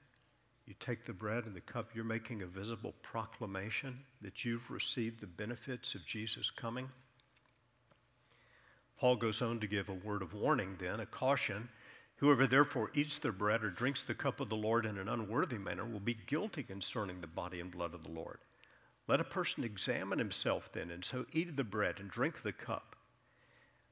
You 0.66 0.74
take 0.80 1.04
the 1.04 1.12
bread 1.12 1.44
and 1.46 1.54
the 1.54 1.60
cup, 1.60 1.90
you're 1.94 2.04
making 2.04 2.42
a 2.42 2.46
visible 2.46 2.94
proclamation 3.02 4.00
that 4.20 4.44
you've 4.44 4.68
received 4.70 5.20
the 5.20 5.26
benefits 5.26 5.94
of 5.94 6.04
Jesus 6.04 6.50
coming. 6.50 6.88
Paul 8.98 9.16
goes 9.16 9.42
on 9.42 9.60
to 9.60 9.66
give 9.66 9.88
a 9.88 9.94
word 9.94 10.22
of 10.22 10.34
warning, 10.34 10.76
then, 10.80 11.00
a 11.00 11.06
caution. 11.06 11.68
Whoever 12.16 12.46
therefore 12.46 12.90
eats 12.94 13.18
their 13.18 13.32
bread 13.32 13.62
or 13.62 13.70
drinks 13.70 14.02
the 14.02 14.14
cup 14.14 14.40
of 14.40 14.48
the 14.48 14.56
Lord 14.56 14.86
in 14.86 14.96
an 14.96 15.08
unworthy 15.08 15.58
manner 15.58 15.84
will 15.84 16.00
be 16.00 16.14
guilty 16.14 16.62
concerning 16.62 17.20
the 17.20 17.26
body 17.26 17.60
and 17.60 17.70
blood 17.70 17.92
of 17.92 18.02
the 18.02 18.10
Lord. 18.10 18.38
Let 19.06 19.20
a 19.20 19.24
person 19.24 19.64
examine 19.64 20.18
himself 20.18 20.72
then, 20.72 20.90
and 20.90 21.04
so 21.04 21.26
eat 21.32 21.56
the 21.56 21.64
bread 21.64 22.00
and 22.00 22.10
drink 22.10 22.42
the 22.42 22.52
cup. 22.52 22.96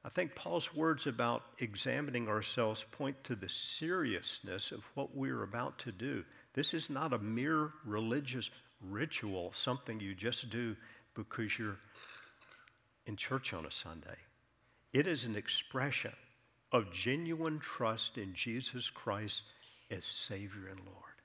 I 0.03 0.09
think 0.09 0.35
Paul's 0.35 0.73
words 0.73 1.07
about 1.07 1.43
examining 1.59 2.27
ourselves 2.27 2.83
point 2.83 3.23
to 3.23 3.35
the 3.35 3.49
seriousness 3.49 4.71
of 4.71 4.85
what 4.95 5.15
we're 5.15 5.43
about 5.43 5.77
to 5.79 5.91
do. 5.91 6.23
This 6.53 6.73
is 6.73 6.89
not 6.89 7.13
a 7.13 7.19
mere 7.19 7.71
religious 7.85 8.49
ritual, 8.81 9.51
something 9.53 9.99
you 9.99 10.13
just 10.13 10.49
do 10.49 10.75
because 11.13 11.57
you're 11.57 11.77
in 13.05 13.15
church 13.15 13.53
on 13.53 13.65
a 13.65 13.71
Sunday. 13.71 14.17
It 14.93 15.07
is 15.07 15.25
an 15.25 15.35
expression 15.35 16.13
of 16.75 16.91
genuine 16.91 17.57
trust 17.59 18.17
in 18.17 18.33
Jesus 18.33 18.89
Christ 18.89 19.43
as 19.89 20.03
Savior 20.03 20.67
and 20.67 20.79
Lord. 20.79 21.15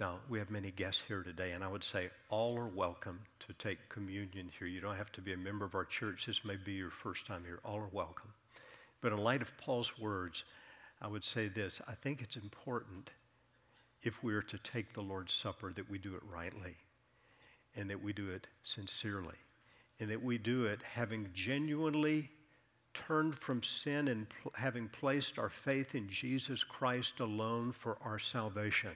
Now, 0.00 0.18
we 0.28 0.40
have 0.40 0.50
many 0.50 0.72
guests 0.72 1.00
here 1.06 1.22
today, 1.22 1.52
and 1.52 1.62
I 1.62 1.68
would 1.68 1.84
say 1.84 2.10
all 2.28 2.58
are 2.58 2.66
welcome 2.66 3.20
to 3.46 3.52
take 3.52 3.88
communion 3.88 4.50
here. 4.58 4.66
You 4.66 4.80
don't 4.80 4.96
have 4.96 5.12
to 5.12 5.20
be 5.20 5.32
a 5.32 5.36
member 5.36 5.64
of 5.64 5.76
our 5.76 5.84
church. 5.84 6.26
This 6.26 6.44
may 6.44 6.56
be 6.56 6.72
your 6.72 6.90
first 6.90 7.24
time 7.24 7.44
here. 7.46 7.60
All 7.64 7.78
are 7.78 7.88
welcome. 7.92 8.32
But 9.00 9.12
in 9.12 9.18
light 9.18 9.42
of 9.42 9.56
Paul's 9.58 9.96
words, 9.96 10.42
I 11.00 11.06
would 11.06 11.22
say 11.22 11.46
this 11.46 11.80
I 11.86 11.94
think 11.94 12.20
it's 12.20 12.36
important 12.36 13.10
if 14.02 14.24
we 14.24 14.34
are 14.34 14.42
to 14.42 14.58
take 14.58 14.92
the 14.92 15.02
Lord's 15.02 15.34
Supper, 15.34 15.72
that 15.72 15.88
we 15.88 15.98
do 15.98 16.16
it 16.16 16.22
rightly 16.28 16.74
and 17.76 17.88
that 17.90 18.02
we 18.02 18.12
do 18.12 18.30
it 18.30 18.48
sincerely 18.64 19.36
and 20.00 20.10
that 20.10 20.24
we 20.24 20.36
do 20.36 20.64
it 20.64 20.80
having 20.82 21.30
genuinely 21.32 22.30
turned 23.06 23.38
from 23.38 23.62
sin 23.62 24.08
and 24.08 24.26
pl- 24.28 24.52
having 24.54 24.88
placed 24.88 25.38
our 25.38 25.50
faith 25.50 25.94
in 25.94 26.08
Jesus 26.08 26.64
Christ 26.64 27.20
alone 27.20 27.72
for 27.72 27.98
our 28.02 28.18
salvation, 28.18 28.92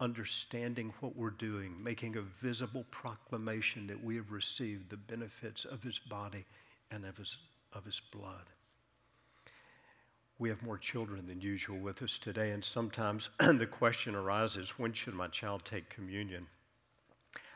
understanding 0.00 0.92
what 1.00 1.16
we're 1.16 1.30
doing, 1.30 1.82
making 1.82 2.16
a 2.16 2.22
visible 2.22 2.84
proclamation 2.90 3.86
that 3.86 4.02
we 4.02 4.16
have 4.16 4.32
received 4.32 4.90
the 4.90 4.96
benefits 4.96 5.64
of 5.64 5.82
his 5.82 5.98
body 5.98 6.44
and 6.90 7.04
of 7.04 7.16
his, 7.16 7.36
of 7.72 7.84
his 7.84 8.00
blood. 8.12 8.46
We 10.38 10.48
have 10.48 10.62
more 10.62 10.78
children 10.78 11.26
than 11.26 11.40
usual 11.40 11.78
with 11.78 12.02
us 12.02 12.18
today, 12.18 12.50
and 12.50 12.64
sometimes 12.64 13.28
the 13.38 13.68
question 13.70 14.14
arises 14.14 14.78
when 14.78 14.92
should 14.92 15.14
my 15.14 15.28
child 15.28 15.64
take 15.64 15.88
communion? 15.88 16.46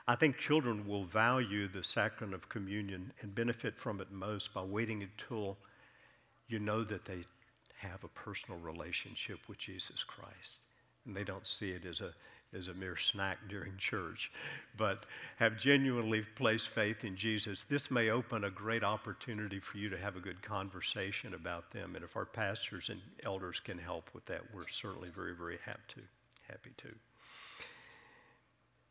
I 0.08 0.14
think 0.14 0.38
children 0.38 0.86
will 0.86 1.04
value 1.04 1.66
the 1.66 1.82
sacrament 1.82 2.34
of 2.34 2.48
communion 2.48 3.12
and 3.20 3.34
benefit 3.34 3.76
from 3.76 4.00
it 4.00 4.12
most 4.12 4.54
by 4.54 4.62
waiting 4.62 5.02
until 5.02 5.56
you 6.48 6.60
know 6.60 6.84
that 6.84 7.04
they 7.04 7.24
have 7.78 8.04
a 8.04 8.08
personal 8.08 8.60
relationship 8.60 9.40
with 9.48 9.58
Jesus 9.58 10.04
Christ. 10.04 10.60
And 11.06 11.16
they 11.16 11.24
don't 11.24 11.46
see 11.46 11.70
it 11.70 11.84
as 11.84 12.00
a, 12.00 12.14
as 12.56 12.68
a 12.68 12.74
mere 12.74 12.96
snack 12.96 13.38
during 13.48 13.76
church, 13.78 14.30
but 14.76 15.06
have 15.38 15.58
genuinely 15.58 16.24
placed 16.36 16.68
faith 16.68 17.04
in 17.04 17.16
Jesus. 17.16 17.64
This 17.64 17.90
may 17.90 18.10
open 18.10 18.44
a 18.44 18.50
great 18.50 18.84
opportunity 18.84 19.58
for 19.58 19.78
you 19.78 19.88
to 19.88 19.98
have 19.98 20.16
a 20.16 20.20
good 20.20 20.40
conversation 20.40 21.34
about 21.34 21.72
them. 21.72 21.96
And 21.96 22.04
if 22.04 22.16
our 22.16 22.24
pastors 22.24 22.88
and 22.88 23.00
elders 23.24 23.58
can 23.60 23.78
help 23.78 24.10
with 24.14 24.24
that, 24.26 24.42
we're 24.54 24.68
certainly 24.68 25.08
very, 25.08 25.34
very 25.34 25.58
happy 25.64 25.80
to. 25.96 26.00
Happy 26.48 26.70
to. 26.76 26.88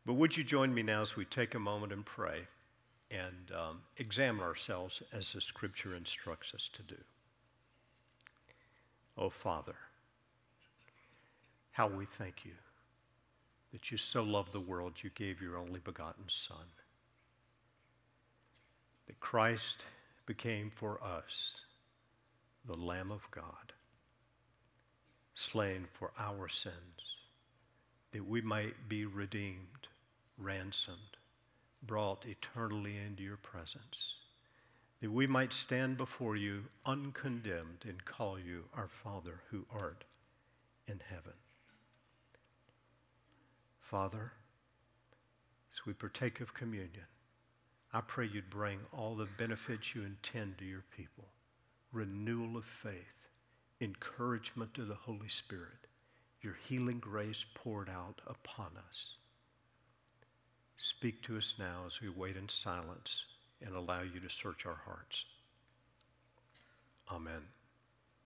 But 0.06 0.14
would 0.14 0.36
you 0.36 0.44
join 0.44 0.72
me 0.72 0.84
now 0.84 1.02
as 1.02 1.16
we 1.16 1.24
take 1.24 1.56
a 1.56 1.58
moment 1.58 1.92
and 1.92 2.06
pray 2.06 2.46
and 3.10 3.50
um, 3.52 3.80
examine 3.96 4.42
ourselves 4.42 5.02
as 5.12 5.32
the 5.32 5.40
scripture 5.40 5.96
instructs 5.96 6.54
us 6.54 6.70
to 6.74 6.82
do? 6.82 6.98
Oh, 9.18 9.30
Father, 9.30 9.74
how 11.72 11.88
we 11.88 12.04
thank 12.04 12.44
you 12.44 12.52
that 13.72 13.90
you 13.90 13.98
so 13.98 14.22
loved 14.22 14.52
the 14.52 14.60
world 14.60 14.92
you 15.02 15.10
gave 15.10 15.42
your 15.42 15.56
only 15.56 15.80
begotten 15.80 16.24
Son. 16.28 16.56
That 19.08 19.18
Christ 19.18 19.84
became 20.24 20.70
for 20.70 21.02
us 21.02 21.56
the 22.64 22.76
Lamb 22.76 23.10
of 23.10 23.28
God, 23.32 23.72
slain 25.34 25.86
for 25.92 26.12
our 26.16 26.48
sins, 26.48 26.74
that 28.12 28.24
we 28.24 28.40
might 28.40 28.88
be 28.88 29.04
redeemed 29.04 29.88
ransomed, 30.38 31.16
brought 31.82 32.24
eternally 32.26 32.96
into 32.96 33.22
your 33.22 33.36
presence, 33.36 34.14
that 35.00 35.10
we 35.10 35.26
might 35.26 35.52
stand 35.52 35.96
before 35.96 36.36
you 36.36 36.64
uncondemned 36.84 37.84
and 37.84 38.04
call 38.04 38.38
you 38.38 38.64
our 38.74 38.88
Father 38.88 39.40
who 39.50 39.66
art 39.70 40.04
in 40.86 41.00
heaven. 41.08 41.34
Father, 43.80 44.32
as 45.72 45.86
we 45.86 45.92
partake 45.92 46.40
of 46.40 46.54
communion, 46.54 47.06
I 47.92 48.00
pray 48.00 48.26
you'd 48.26 48.50
bring 48.50 48.80
all 48.92 49.14
the 49.14 49.28
benefits 49.38 49.94
you 49.94 50.02
intend 50.02 50.58
to 50.58 50.64
your 50.64 50.84
people 50.96 51.24
renewal 51.92 52.58
of 52.58 52.64
faith, 52.64 53.30
encouragement 53.80 54.74
to 54.74 54.84
the 54.84 54.94
Holy 54.94 55.28
Spirit, 55.28 55.86
your 56.42 56.56
healing 56.68 56.98
grace 56.98 57.44
poured 57.54 57.88
out 57.88 58.20
upon 58.26 58.72
us. 58.88 59.16
Speak 60.78 61.22
to 61.22 61.36
us 61.38 61.54
now 61.58 61.84
as 61.86 62.00
we 62.00 62.08
wait 62.08 62.36
in 62.36 62.48
silence 62.48 63.24
and 63.62 63.74
allow 63.74 64.02
you 64.02 64.20
to 64.20 64.28
search 64.28 64.66
our 64.66 64.78
hearts. 64.84 65.24
Amen. 67.10 67.42